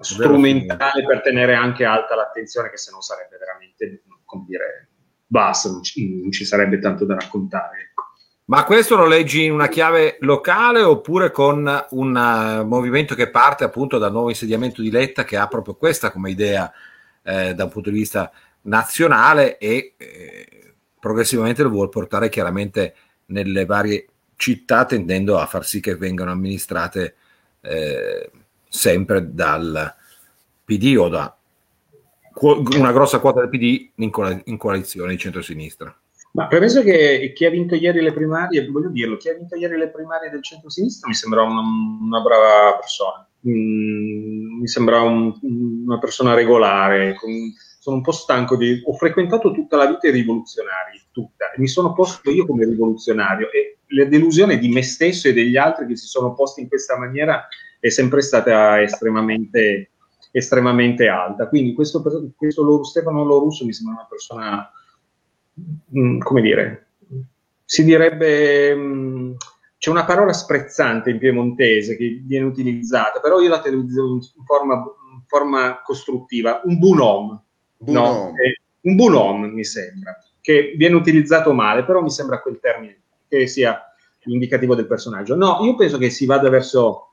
[0.00, 4.88] strumentale per tenere anche alta l'attenzione, che se no sarebbe veramente, come dire,
[5.26, 7.88] basta, non ci, non ci sarebbe tanto da raccontare.
[7.88, 8.02] Ecco.
[8.46, 13.64] Ma questo lo leggi in una chiave locale oppure con un uh, movimento che parte
[13.64, 16.70] appunto dal nuovo insediamento di Letta che ha proprio questa come idea
[17.22, 18.30] eh, da un punto di vista
[18.62, 22.94] nazionale e eh, progressivamente lo vuol portare chiaramente
[23.26, 24.08] nelle varie
[24.44, 27.14] città tendendo a far sì che vengano amministrate
[27.62, 28.30] eh,
[28.68, 29.94] sempre dal
[30.64, 31.34] PD o da
[32.76, 35.96] una grossa quota del PD in, co- in coalizione di centrosinistra.
[36.32, 39.78] Ma premesso che chi ha vinto ieri le primarie, voglio dirlo, chi ha vinto ieri
[39.78, 45.98] le primarie del centro-sinistra mi sembra una, una brava persona, mm, mi sembra un, una
[45.98, 47.30] persona regolare, con,
[47.78, 48.82] sono un po' stanco di...
[48.84, 53.50] Ho frequentato tutta la vita i rivoluzionari, tutta, e mi sono posto io come rivoluzionario
[53.50, 56.98] e la delusione di me stesso e degli altri che si sono posti in questa
[56.98, 57.46] maniera
[57.78, 59.90] è sempre stata estremamente,
[60.30, 61.48] estremamente alta.
[61.48, 62.02] Quindi questo,
[62.36, 64.70] questo Stefano Lorusso mi sembra una persona
[66.18, 66.86] come dire,
[67.64, 69.36] si direbbe, mh,
[69.78, 74.74] c'è una parola sprezzante in piemontese che viene utilizzata, però io la utilizzo in forma,
[74.74, 77.42] in forma costruttiva, un bunom,
[77.86, 78.32] no?
[78.36, 83.03] eh, un bunom mi sembra, che viene utilizzato male, però mi sembra quel termine
[83.38, 83.80] che sia
[84.24, 85.34] indicativo del personaggio.
[85.34, 87.10] No, io penso che si vada verso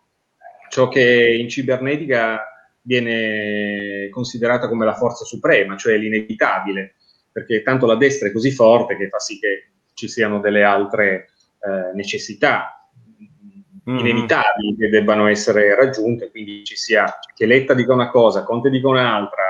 [0.70, 2.46] ciò che in cibernetica
[2.82, 6.96] viene considerata come la forza suprema, cioè l'inevitabile
[7.32, 11.30] perché tanto la destra è così forte che fa sì che ci siano delle altre
[11.60, 12.90] eh, necessità
[13.90, 14.00] mm-hmm.
[14.00, 18.88] inevitabili che debbano essere raggiunte, quindi ci sia che Letta dica una cosa, Conte dica
[18.88, 19.44] un'altra,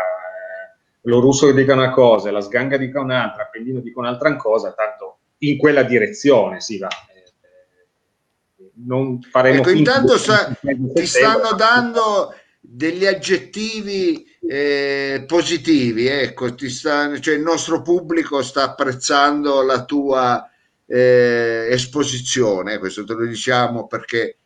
[1.03, 5.00] lo russo che dica una cosa, la sganga dica un'altra, Appendino dica un'altra cosa, tanto
[5.43, 6.87] in quella direzione si va.
[6.87, 16.69] Eh, non faremo ecco, intanto sa, ti stanno dando degli aggettivi eh, positivi, ecco, ti
[16.69, 20.49] sta, cioè il nostro pubblico sta apprezzando la tua
[20.85, 24.37] eh, esposizione, questo te lo diciamo perché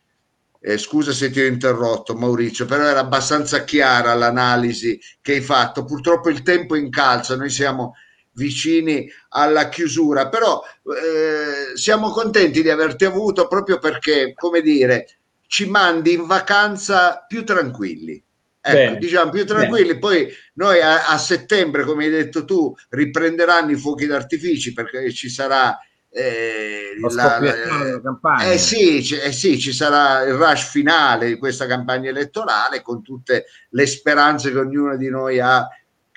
[0.60, 5.84] eh, scusa se ti ho interrotto Maurizio, però era abbastanza chiara l'analisi che hai fatto.
[5.84, 7.94] Purtroppo il tempo incalza, noi siamo
[8.36, 15.08] vicini alla chiusura, però eh, siamo contenti di averti avuto proprio perché, come dire,
[15.48, 18.22] ci mandi in vacanza più tranquilli.
[18.60, 19.88] Ecco, bene, diciamo più tranquilli.
[19.88, 19.98] Bene.
[19.98, 25.28] Poi noi a, a, settembre, come hai detto tu, riprenderanno i fuochi d'artificio perché ci
[25.28, 25.78] sarà
[26.10, 28.50] eh, la, la, campagna.
[28.50, 33.02] Eh sì, c- eh sì, ci sarà il rush finale di questa campagna elettorale con
[33.02, 35.66] tutte le speranze che ognuno di noi ha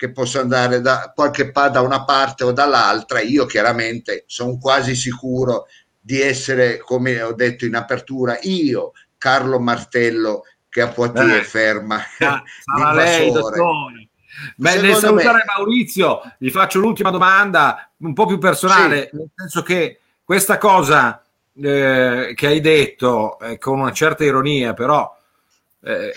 [0.00, 3.20] che possa andare da qualche pa da una parte o dall'altra.
[3.20, 5.66] Io chiaramente sono quasi sicuro
[6.00, 12.00] di essere, come ho detto in apertura, io, Carlo Martello, che a Poitiers eh, ferma.
[12.16, 14.08] Sarà lei, dottore.
[14.56, 15.52] Beh, nel salutare me...
[15.54, 19.16] Maurizio, gli faccio l'ultima domanda, un po' più personale, sì.
[19.18, 21.22] nel senso che questa cosa
[21.60, 25.14] eh, che hai detto eh, con una certa ironia, però
[25.82, 26.14] eh,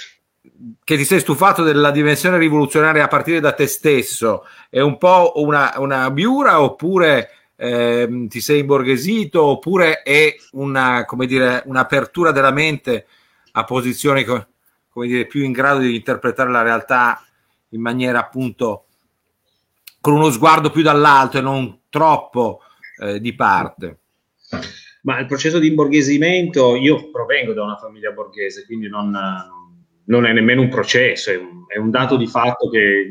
[0.84, 5.34] che ti sei stufato della dimensione rivoluzionaria a partire da te stesso, è un po'
[5.36, 12.52] una, una biura oppure eh, ti sei imborghesito oppure è una, come dire, un'apertura della
[12.52, 13.08] mente
[13.54, 17.24] a posizioni come dire, più in grado di interpretare la realtà
[17.70, 18.86] in maniera appunto
[20.02, 22.62] con uno sguardo più dall'alto e non troppo
[23.00, 24.00] eh, di parte.
[25.04, 29.63] Ma il processo di imborghesimento, io provengo da una famiglia borghese, quindi non, non
[30.06, 33.08] è nemmeno un processo, è un, è un dato di fatto che,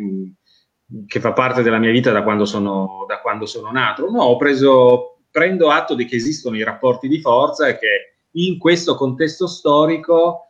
[1.07, 4.11] che, fa parte della mia vita da quando sono, da quando sono nato.
[4.11, 8.95] No, preso, prendo atto di che esistono i rapporti di forza e che in questo
[8.95, 10.49] contesto storico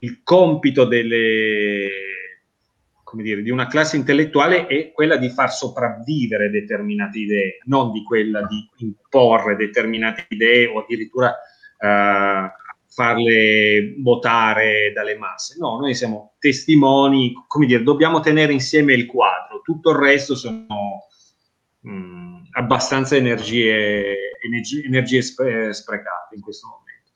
[0.00, 1.88] il compito delle,
[3.22, 8.44] dire, di una classe intellettuale è quella di far sopravvivere determinate idee, non di quella
[8.46, 12.50] di imporre determinate idee o addirittura uh,
[12.96, 15.56] farle votare dalle masse.
[15.58, 20.64] No, noi siamo testimoni, come dire, dobbiamo tenere insieme il quadro, tutto il resto sono
[21.80, 27.12] mh, mm, abbastanza energie, energie, energie sprecate in questo momento.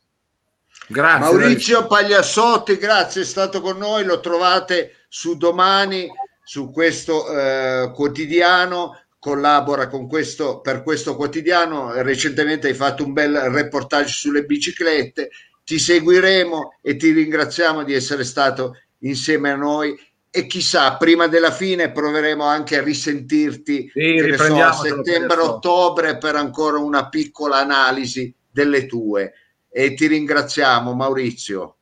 [0.87, 1.39] Grazie.
[1.39, 6.11] Maurizio Pagliassotti, grazie, è stato con noi, lo trovate su domani
[6.45, 11.93] su questo eh, quotidiano collabora con questo, per questo quotidiano.
[12.03, 15.31] Recentemente hai fatto un bel reportage sulle biciclette.
[15.65, 19.99] Ti seguiremo e ti ringraziamo di essere stato insieme a noi.
[20.33, 26.79] E chissà, prima della fine proveremo anche a risentirti sì, so, a settembre-ottobre per ancora
[26.79, 29.33] una piccola analisi delle tue
[29.69, 31.77] e ti ringraziamo Maurizio.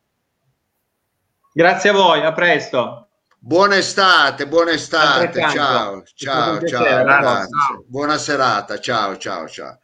[1.52, 3.08] Grazie a voi, a presto.
[3.40, 7.50] Buona estate, buona estate, ciao, ciao, ciao, ragazzi.
[7.86, 9.78] Buona serata, ciao, ciao, ciao.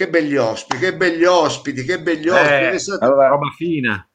[0.00, 3.04] Che belli ospiti, che belli ospiti, che belli eh, ospiti.
[3.04, 4.08] Allora, roba fina.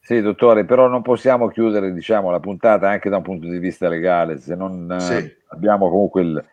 [0.00, 3.88] Sì, dottore, però non possiamo chiudere diciamo, la puntata anche da un punto di vista
[3.88, 5.36] legale, se non eh, sì.
[5.50, 6.44] abbiamo comunque il,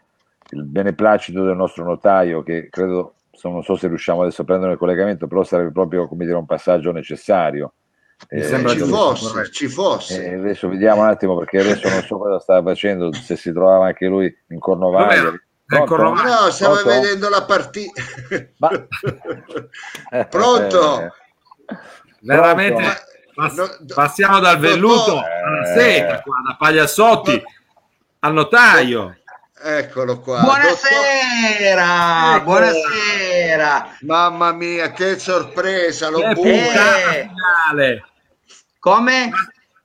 [0.52, 4.78] il beneplacito del nostro notaio che credo non so se riusciamo adesso a prendere il
[4.78, 7.74] collegamento, però sarebbe proprio come dire un passaggio necessario.
[8.30, 10.26] Mi eh, sembra ci fosse, ci fosse.
[10.26, 13.88] Eh, adesso vediamo un attimo perché adesso non so cosa stava facendo, se si trovava
[13.88, 15.34] anche lui in Cornovaglia.
[15.70, 16.24] Pronto?
[16.24, 16.90] No, stava Pronto?
[16.90, 18.02] vedendo la partita.
[18.58, 18.70] Ma...
[20.26, 21.14] Pronto?
[22.22, 23.04] Veramente
[23.36, 23.86] Pronto?
[23.94, 27.44] passiamo dal velluto alla seta, qua, da Pagliassotti
[28.22, 29.16] al notaio.
[29.62, 30.42] Eccolo qua.
[30.42, 31.86] Buonasera,
[32.24, 32.44] Dottor...
[32.44, 33.98] buonasera.
[34.02, 38.06] Mamma mia, che sorpresa, lo che puntata finale.
[38.80, 39.30] Come?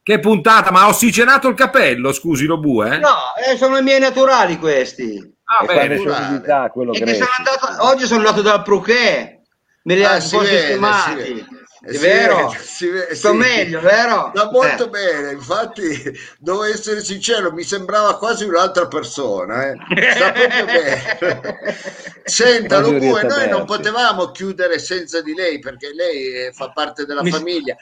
[0.03, 2.95] Che puntata, ma ha ossigenato il capello, scusi lo bue?
[2.95, 2.99] Eh?
[2.99, 5.34] No, eh, sono i miei naturali questi.
[5.45, 5.99] Ah, bene.
[5.99, 9.43] Sono andato, oggi sono andato dal Pruché,
[9.83, 11.63] me li ah, ha sistemati.
[11.85, 12.49] È vero?
[12.59, 13.37] Si, Sto sì.
[13.37, 14.33] meglio, vero?
[14.35, 14.89] Sta molto eh.
[14.89, 19.69] bene, infatti devo essere sincero, mi sembrava quasi un'altra persona.
[19.69, 19.77] Eh.
[20.15, 21.77] Sta proprio bene.
[22.25, 27.23] Senta, Lupu, noi non potevamo chiudere senza di lei perché lei eh, fa parte della
[27.23, 27.77] mi, famiglia.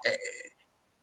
[0.00, 0.18] Eh,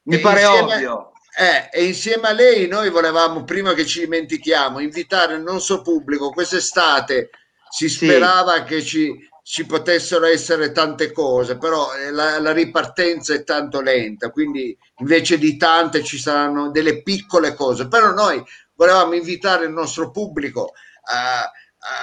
[0.03, 1.10] mi pare insieme, ovvio.
[1.37, 6.29] Eh, e insieme a lei noi volevamo, prima che ci dimentichiamo, invitare il nostro pubblico
[6.29, 7.29] quest'estate.
[7.69, 8.63] Si sperava sì.
[8.63, 14.29] che ci ci potessero essere tante cose, però eh, la, la, ripartenza è tanto lenta,
[14.29, 18.41] quindi invece di tante ci saranno delle piccole cose, però noi
[18.75, 20.73] volevamo invitare il nostro pubblico
[21.05, 21.51] a,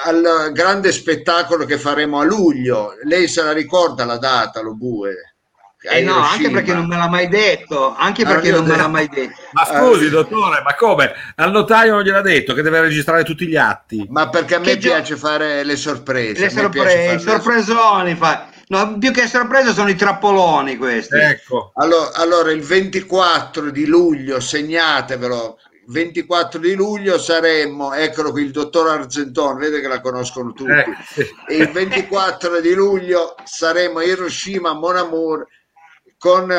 [0.04, 2.94] al grande spettacolo che faremo a luglio.
[3.04, 5.36] Lei se la ricorda la data, lo bue?
[5.80, 9.08] Eh no, anche perché non me l'ha mai detto, anche perché non me l'ha mai
[9.08, 9.40] detto.
[9.52, 10.10] Ma scusi, eh.
[10.10, 11.12] dottore, ma come?
[11.36, 14.04] Al notaio non gliel'ha detto che deve registrare tutti gli atti?
[14.10, 15.16] Ma perché a me che piace gio...
[15.16, 16.40] fare le sorprese.
[16.40, 18.48] Le sorprese, i sorpresoni, fa...
[18.68, 21.16] no, più che sorprese sono i trappoloni questi.
[21.16, 21.70] Ecco.
[21.76, 28.88] Allora, allora, il 24 di luglio, segnatevelo, 24 di luglio saremmo, eccolo qui il dottor
[28.88, 31.56] Argentone, vede che la conoscono tutti, eh.
[31.56, 35.46] il 24 di luglio saremo a Hiroshima, Mon Amour,
[36.18, 36.52] con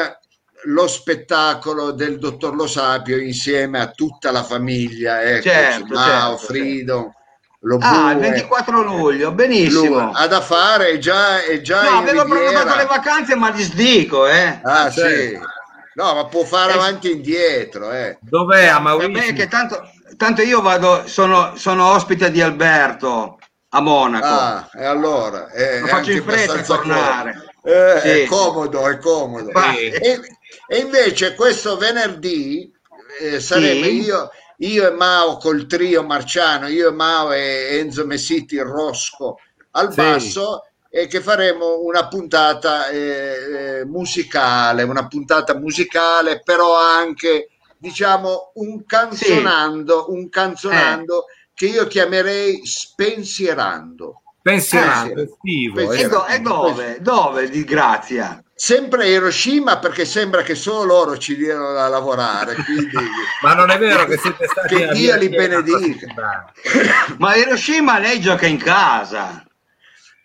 [0.63, 6.45] lo spettacolo del dottor Lo Sapio insieme a tutta la famiglia, ecco, certo, Mao, certo,
[6.45, 6.95] Frido.
[6.95, 7.17] Certo.
[7.63, 9.99] Lo ah, il 24 luglio, benissimo.
[9.99, 14.27] Lui ha da fare, è già, è già No, avevo prenotato le vacanze, ma disdico,
[14.27, 14.61] eh.
[14.63, 14.99] Ah, ah sì.
[14.99, 15.47] Certo.
[15.95, 18.17] No, ma può fare eh, avanti e indietro, eh.
[18.21, 19.11] Dov'è a Mauricio?
[19.11, 23.37] Vabbè, che tanto, tanto io vado, sono, sono ospite di Alberto
[23.71, 24.25] a Monaco.
[24.25, 25.51] Ah, e allora?
[25.51, 27.31] Eh, Lo faccio in fretta a tornare.
[27.33, 27.48] Comodo.
[27.63, 28.07] Eh, sì.
[28.07, 29.51] È comodo, è comodo.
[29.73, 29.89] Sì.
[29.89, 30.19] E,
[30.67, 32.71] e, invece questo venerdì
[33.19, 34.01] eh, saremo sì.
[34.01, 39.39] io, io e Mao col trio Marciano, io e Mao e Enzo Messiti Rosco
[39.71, 47.49] al basso e che faremo una puntata eh, eh, musicale, una puntata musicale, però anche
[47.77, 51.33] diciamo un canzonando, un canzonando eh.
[51.53, 54.23] che io chiamerei spensierando.
[54.41, 55.91] Pensierando, estivo.
[55.91, 56.97] E, do, e dove?
[57.01, 58.41] Dove di Grazia?
[58.55, 62.55] Sempre a Hiroshima perché sembra che solo loro ci diano da lavorare.
[62.55, 62.95] Quindi...
[63.41, 66.51] Ma non è vero che siete stati Che Dio li benedica.
[67.19, 69.43] Ma Hiroshima lei gioca in casa.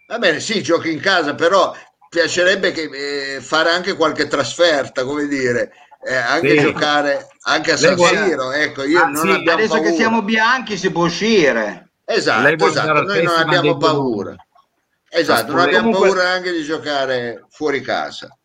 [0.06, 1.74] Va bene, sì, giochi in casa, però
[2.08, 5.72] piacerebbe che, eh, fare anche qualche trasferta, come dire,
[6.06, 6.60] eh, anche sì.
[6.60, 8.52] giocare anche a San Siro.
[8.52, 9.90] Ecco, io ah, non sì, adesso paura.
[9.90, 11.88] che siamo bianchi si può uscire.
[12.04, 13.02] Esatto, esatto.
[13.02, 14.36] noi non abbiamo paura.
[15.08, 16.08] Esatto, non abbiamo Comunque...
[16.08, 18.36] paura anche di giocare fuori casa.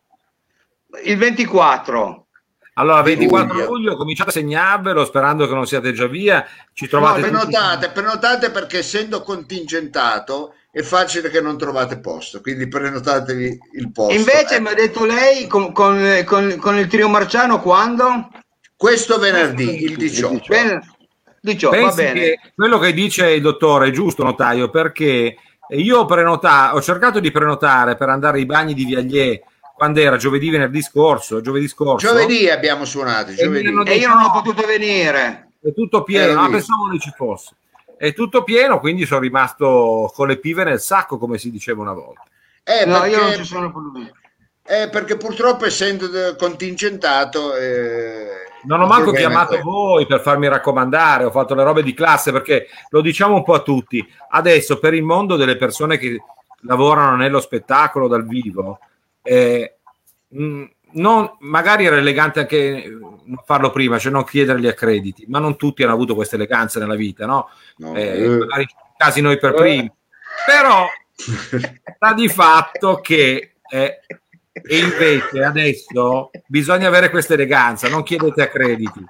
[1.04, 2.26] Il 24.
[2.74, 3.66] Allora, 24 luglio.
[3.66, 6.46] luglio cominciate a segnarvelo sperando che non siate già via.
[6.72, 7.20] Ci trovate.
[7.20, 8.00] No, prenotate, tutti...
[8.00, 14.14] prenotate perché essendo contingentato è facile che non trovate posto, quindi prenotatevi il posto.
[14.14, 14.60] Invece eh.
[14.60, 18.30] mi ha detto lei con, con, con, con, il trio Marciano quando?
[18.76, 20.46] Questo venerdì, il 18.
[20.46, 20.99] Ben, 18
[21.40, 22.20] va bene.
[22.20, 25.36] Che quello che dice il dottore è giusto, notaio, perché
[25.70, 29.40] io ho, prenota- ho cercato di prenotare per andare ai bagni di Viaglier
[29.80, 32.06] quando era giovedì, venerdì scorso, giovedì scorso.
[32.06, 33.68] Giovedì abbiamo suonato, giovedì.
[33.86, 35.52] E, io non ho potuto venire.
[35.58, 37.54] È tutto pieno, eh, ma pensavo non ci fosse.
[37.96, 41.94] È tutto pieno, quindi sono rimasto con le pive nel sacco, come si diceva una
[41.94, 42.24] volta.
[42.62, 43.16] Eh, no, perché...
[43.16, 44.12] io non ci sono voluto.
[44.66, 51.30] Eh, perché purtroppo essendo contingentato eh, non ho manco chiamato voi per farmi raccomandare, ho
[51.30, 54.06] fatto le robe di classe perché lo diciamo un po' a tutti.
[54.30, 56.22] Adesso per il mondo delle persone che
[56.62, 58.78] lavorano nello spettacolo dal vivo,
[59.22, 59.76] eh,
[60.92, 65.56] non, magari era elegante anche non farlo prima, cioè non chiedere gli accrediti, ma non
[65.56, 67.48] tutti hanno avuto questa eleganza nella vita, no?
[67.76, 68.28] no eh, eh.
[68.28, 69.90] Magari casi noi per primi.
[70.46, 70.86] Però
[71.94, 74.00] sta di fatto che eh,
[74.52, 79.04] e invece adesso bisogna avere questa eleganza, non chiedete a crediti,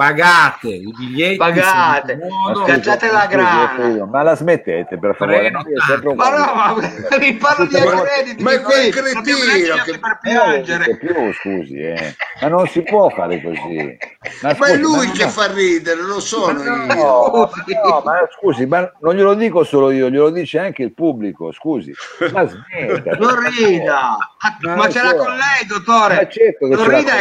[0.00, 2.18] pagate i biglietti, pagate,
[2.64, 4.06] scacciate la grana.
[4.06, 5.50] Ma la smettete per favore?
[5.50, 6.74] Ma no, ma
[7.18, 8.42] mi parlo di accrediti.
[8.42, 10.96] Ma è quel cretino che per piangere.
[10.96, 12.16] Più, scusi, eh.
[12.40, 13.98] ma non si può fare così.
[14.40, 15.30] Ma, ma è lui ma che no.
[15.30, 17.82] fa ridere, lo sono ma no, io.
[17.84, 21.92] No, ma scusi, ma non glielo dico solo io, glielo dice anche il pubblico, scusi.
[22.32, 23.16] Ma smetta.
[23.18, 24.16] Non rida.
[24.60, 26.14] Ma, ma ce l'ha con lei, dottore.
[26.14, 27.12] Ma certo non rida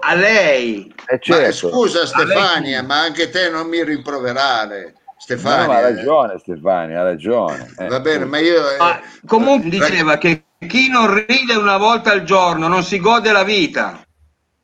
[0.00, 0.94] a lei.
[1.10, 1.68] Eh certo.
[1.68, 4.94] Ma scusa Stefania, ma anche te non mi rimproverare.
[5.16, 5.66] Stefania.
[5.66, 7.74] No, ha ragione Stefania, ha ragione.
[7.78, 8.70] Eh, Va bene, ma io...
[8.70, 13.42] Eh, comunque diceva che chi non ride una volta al giorno non si gode la
[13.42, 14.00] vita.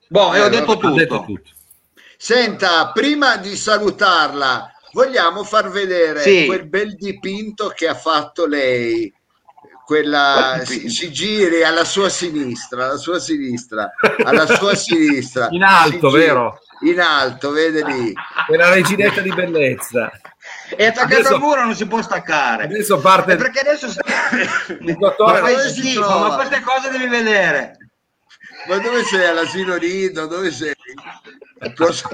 [0.09, 0.95] Boh, e ho, eh, detto tutto.
[0.95, 1.51] detto tutto.
[2.16, 6.47] Senta, prima di salutarla, vogliamo far vedere sì.
[6.47, 9.12] quel bel dipinto che ha fatto lei
[9.85, 13.93] quella si, si, giri alla sua sinistra, alla sua sinistra,
[14.24, 15.49] alla sua sinistra.
[15.51, 16.59] In alto, vero?
[16.80, 18.12] In alto, vede lì.
[18.47, 20.11] Quella reginetta di bellezza.
[20.74, 22.64] È attaccato adesso, al muro, non si può staccare.
[22.64, 23.37] Adesso parte.
[23.37, 27.76] perché adesso il dottore ma, schifo, ma queste cose devi vedere.
[28.66, 30.26] Ma dove sei all'asilo nido?
[30.26, 30.74] Dove sei?
[31.76, 32.09] Cosa...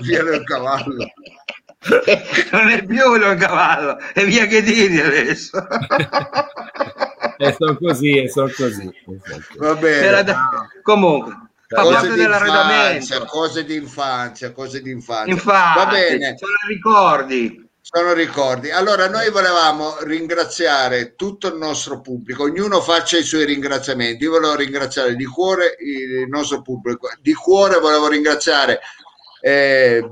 [0.00, 1.06] Via del cavallo.
[2.52, 5.58] non è più un cavallo, è via che dini adesso.
[7.36, 8.90] e sono così, e sono così.
[9.56, 10.24] Va bene.
[10.24, 10.48] Da...
[10.82, 11.50] Comunque.
[11.68, 13.24] cose dell'arredamento.
[13.26, 15.32] Cose di infanzia, cose di infanzia.
[15.32, 16.36] Infatti, Va bene.
[16.38, 17.62] Sono ricordi.
[17.82, 18.70] Sono ricordi.
[18.70, 24.24] Allora, noi volevamo ringraziare tutto il nostro pubblico, ognuno faccia i suoi ringraziamenti.
[24.24, 28.80] Io volevo ringraziare di cuore il nostro pubblico, di cuore volevo ringraziare
[29.42, 30.02] eh,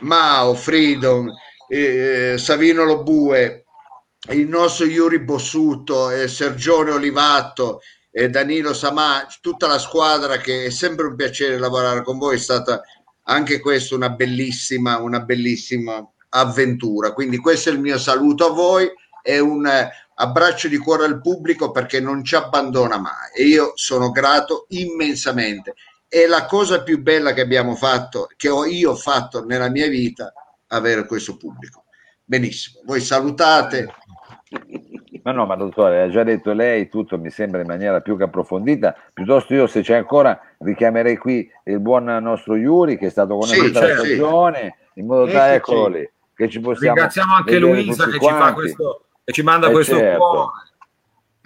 [0.00, 1.30] Mao, Freedom,
[1.68, 3.64] eh, Savino Lobue,
[4.30, 7.80] il nostro Yuri Bossuto, eh, Sergione Olivatto,
[8.10, 12.38] eh, Danilo Samà, tutta la squadra che è sempre un piacere lavorare con voi, è
[12.38, 12.82] stata
[13.24, 17.12] anche questa una bellissima, una bellissima avventura.
[17.12, 18.90] Quindi questo è il mio saluto a voi
[19.22, 23.72] e un eh, abbraccio di cuore al pubblico perché non ci abbandona mai e io
[23.74, 25.74] sono grato immensamente.
[26.08, 30.32] È la cosa più bella che abbiamo fatto, che ho io fatto nella mia vita,
[30.68, 31.84] avere questo pubblico.
[32.24, 33.86] Benissimo, voi salutate.
[35.22, 38.24] Ma no, ma dottore, ha già detto lei tutto, mi sembra in maniera più che
[38.24, 38.94] approfondita.
[39.12, 43.48] Piuttosto io, se c'è ancora, richiamerei qui il buon nostro Iuri che è stato con
[43.48, 47.58] noi sì, tutta la stagione, in modo tale, eccolo lì che ci possiamo ringraziamo anche
[47.58, 50.52] Luisa che ci fa questo e ci manda eh questo certo.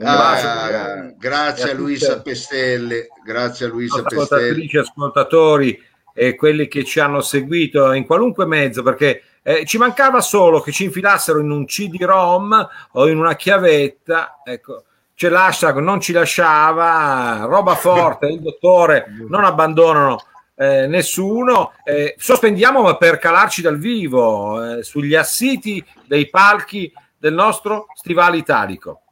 [0.03, 4.71] Ah, grazie a Luisa Pestelli, grazie a Luisa Pestelli.
[4.79, 5.83] ascoltatori
[6.15, 10.73] e quelli che ci hanno seguito in qualunque mezzo, perché eh, ci mancava solo che
[10.73, 14.85] ci infilassero in un CD-ROM o in una chiavetta, ecco,
[15.15, 20.19] c'è l'hashtag non ci lasciava, roba forte, il dottore non abbandonano
[20.55, 21.73] eh, nessuno.
[21.85, 29.03] Eh, sospendiamo per calarci dal vivo eh, sugli assiti dei palchi del nostro stivale italico.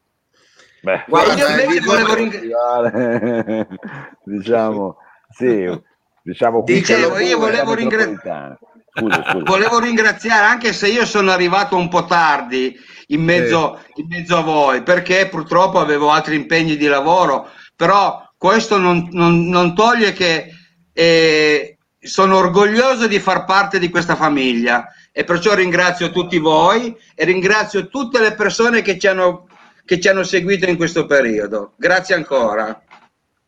[0.80, 3.68] Beh, guarda, io invece volevo ringraziare.
[4.24, 4.96] diciamo,
[5.30, 5.80] sì,
[6.22, 7.72] diciamo Dicevo, io volevo.
[7.74, 9.42] Scusa, scusa.
[9.44, 12.74] volevo ringraziare anche se io sono arrivato un po' tardi
[13.08, 14.00] in mezzo, sì.
[14.00, 19.46] in mezzo a voi perché purtroppo avevo altri impegni di lavoro però questo non, non,
[19.46, 20.52] non toglie che
[20.98, 27.24] e sono orgoglioso di far parte di questa famiglia e perciò ringrazio tutti voi e
[27.24, 29.46] ringrazio tutte le persone che ci hanno,
[29.88, 31.72] che ci hanno seguito in questo periodo.
[31.76, 32.78] Grazie ancora.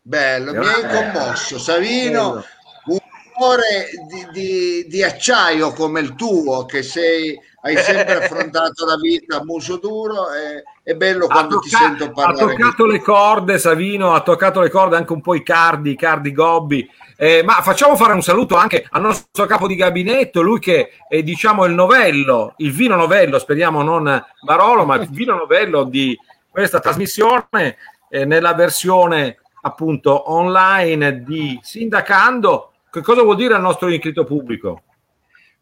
[0.01, 2.43] Bello, mi hai commosso, Savino.
[2.87, 2.99] Un
[3.35, 9.37] cuore di, di, di, acciaio come il tuo, che sei, hai sempre affrontato la vita
[9.37, 10.33] a muso duro.
[10.33, 12.55] E, è bello quando tocca- ti sento parlare.
[12.55, 15.97] Ha toccato le corde, Savino, ha toccato le corde anche un po' i cardi, i
[15.97, 16.89] cardi gobbi
[17.23, 21.23] eh, ma facciamo fare un saluto anche al nostro capo di gabinetto, lui che è
[21.23, 26.19] diciamo il novello, il vino novello, speriamo non Barolo, ma il vino novello di
[26.61, 27.77] questa trasmissione
[28.11, 32.73] eh, nella versione appunto online di Sindacando.
[32.91, 34.83] Che cosa vuol dire al nostro iscritto pubblico?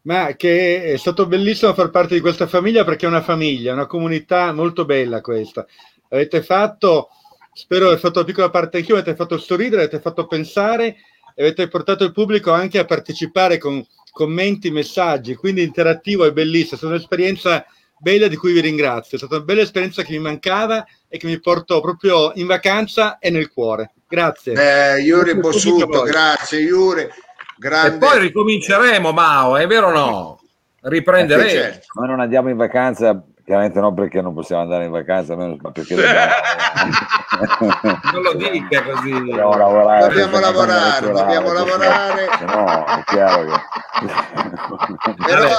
[0.01, 3.85] Ma che è stato bellissimo far parte di questa famiglia perché è una famiglia, una
[3.85, 5.65] comunità molto bella questa.
[6.09, 7.09] Avete fatto,
[7.53, 10.97] spero aver fatto una piccola parte anch'io, avete fatto sorridere, avete fatto pensare
[11.39, 16.73] avete portato il pubblico anche a partecipare con commenti, messaggi, quindi interattivo e bellissimo.
[16.73, 17.65] È stata un'esperienza
[17.99, 19.17] bella di cui vi ringrazio.
[19.17, 23.19] È stata una bella esperienza che mi mancava e che mi porto proprio in vacanza
[23.19, 23.91] e nel cuore.
[24.07, 24.53] Grazie.
[24.53, 27.07] Eh, Iuri Bossuto, grazie Iuri.
[27.57, 27.95] Grande.
[27.95, 30.41] E poi ricominceremo, Mao, è vero o no?
[30.81, 31.47] Riprenderemo.
[31.47, 31.87] Eh, certo.
[31.93, 35.95] Ma non andiamo in vacanza Chiaramente no perché non possiamo andare in vacanza, ma perché
[35.95, 36.33] dobbiamo...
[38.13, 39.09] non lo dica così.
[39.09, 40.07] Dobbiamo lavorare.
[40.07, 42.27] Dobbiamo lavorare, dobbiamo lavorare.
[42.45, 43.59] No, è chiaro che...
[45.25, 45.49] Però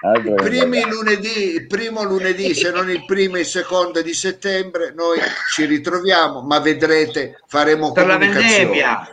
[0.00, 4.92] il, primi lunedì, il primo lunedì, se non il primo e il secondo di settembre,
[4.94, 5.18] noi
[5.52, 9.08] ci ritroviamo, ma vedrete, faremo per la vendemmia.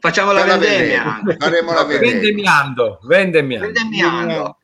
[0.00, 1.22] Facciamo la vendemmia.
[1.38, 2.12] Faremo la vendemmia.
[2.12, 3.66] Vendemmiando, vendemmiando.
[3.66, 4.56] vendemmiando.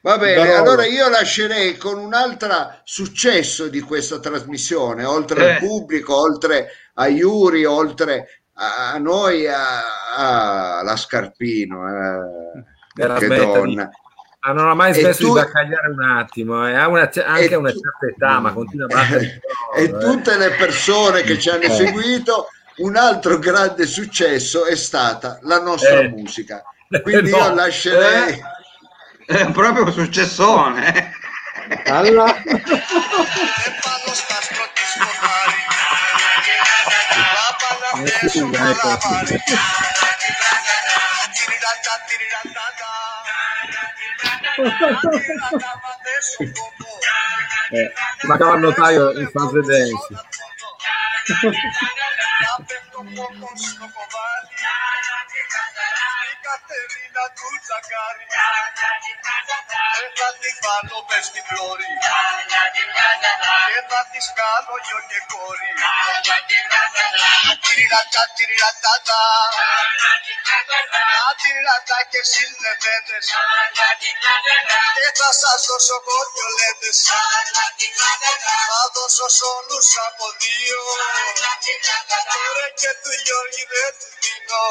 [0.00, 0.56] Va bene, no.
[0.56, 5.50] allora io lascerei con un altro successo di questa trasmissione, oltre eh.
[5.50, 11.86] al pubblico, oltre a Iuri, oltre a noi, alla Scarpino.
[11.88, 13.84] Eh, che donna.
[13.84, 14.04] Di...
[14.48, 15.34] Ah, non ha mai smesso tu...
[15.34, 16.76] di baccagliare un attimo, eh.
[16.76, 17.58] ha una, anche tu...
[17.58, 19.40] una certa età, ma continua a battere.
[19.76, 21.70] e tutte le persone che ci hanno eh.
[21.70, 26.10] seguito, un altro grande successo è stata la nostra eh.
[26.10, 26.62] musica.
[27.02, 27.38] Quindi no.
[27.38, 28.40] io lascerei
[29.26, 31.10] è proprio un successone.
[31.86, 32.32] Allora...
[47.70, 47.92] eh,
[48.26, 50.14] mancava il notaio in fase dance
[56.46, 58.40] Caterina tu Zaccaria
[60.42, 61.90] την βάλω μες στην πλώρη
[63.68, 65.70] και θα της κάνω γιο και κόρη.
[67.64, 69.20] Τυριρατά, τυριρατάτα,
[71.40, 73.26] τυριρατά και συνεβέντες
[74.96, 76.98] και θα σας δώσω κόκκιολέντες
[78.68, 80.80] θα δώσω σ' όλους από δύο
[82.34, 84.64] τώρα και του Γιώργη δεν του δίνω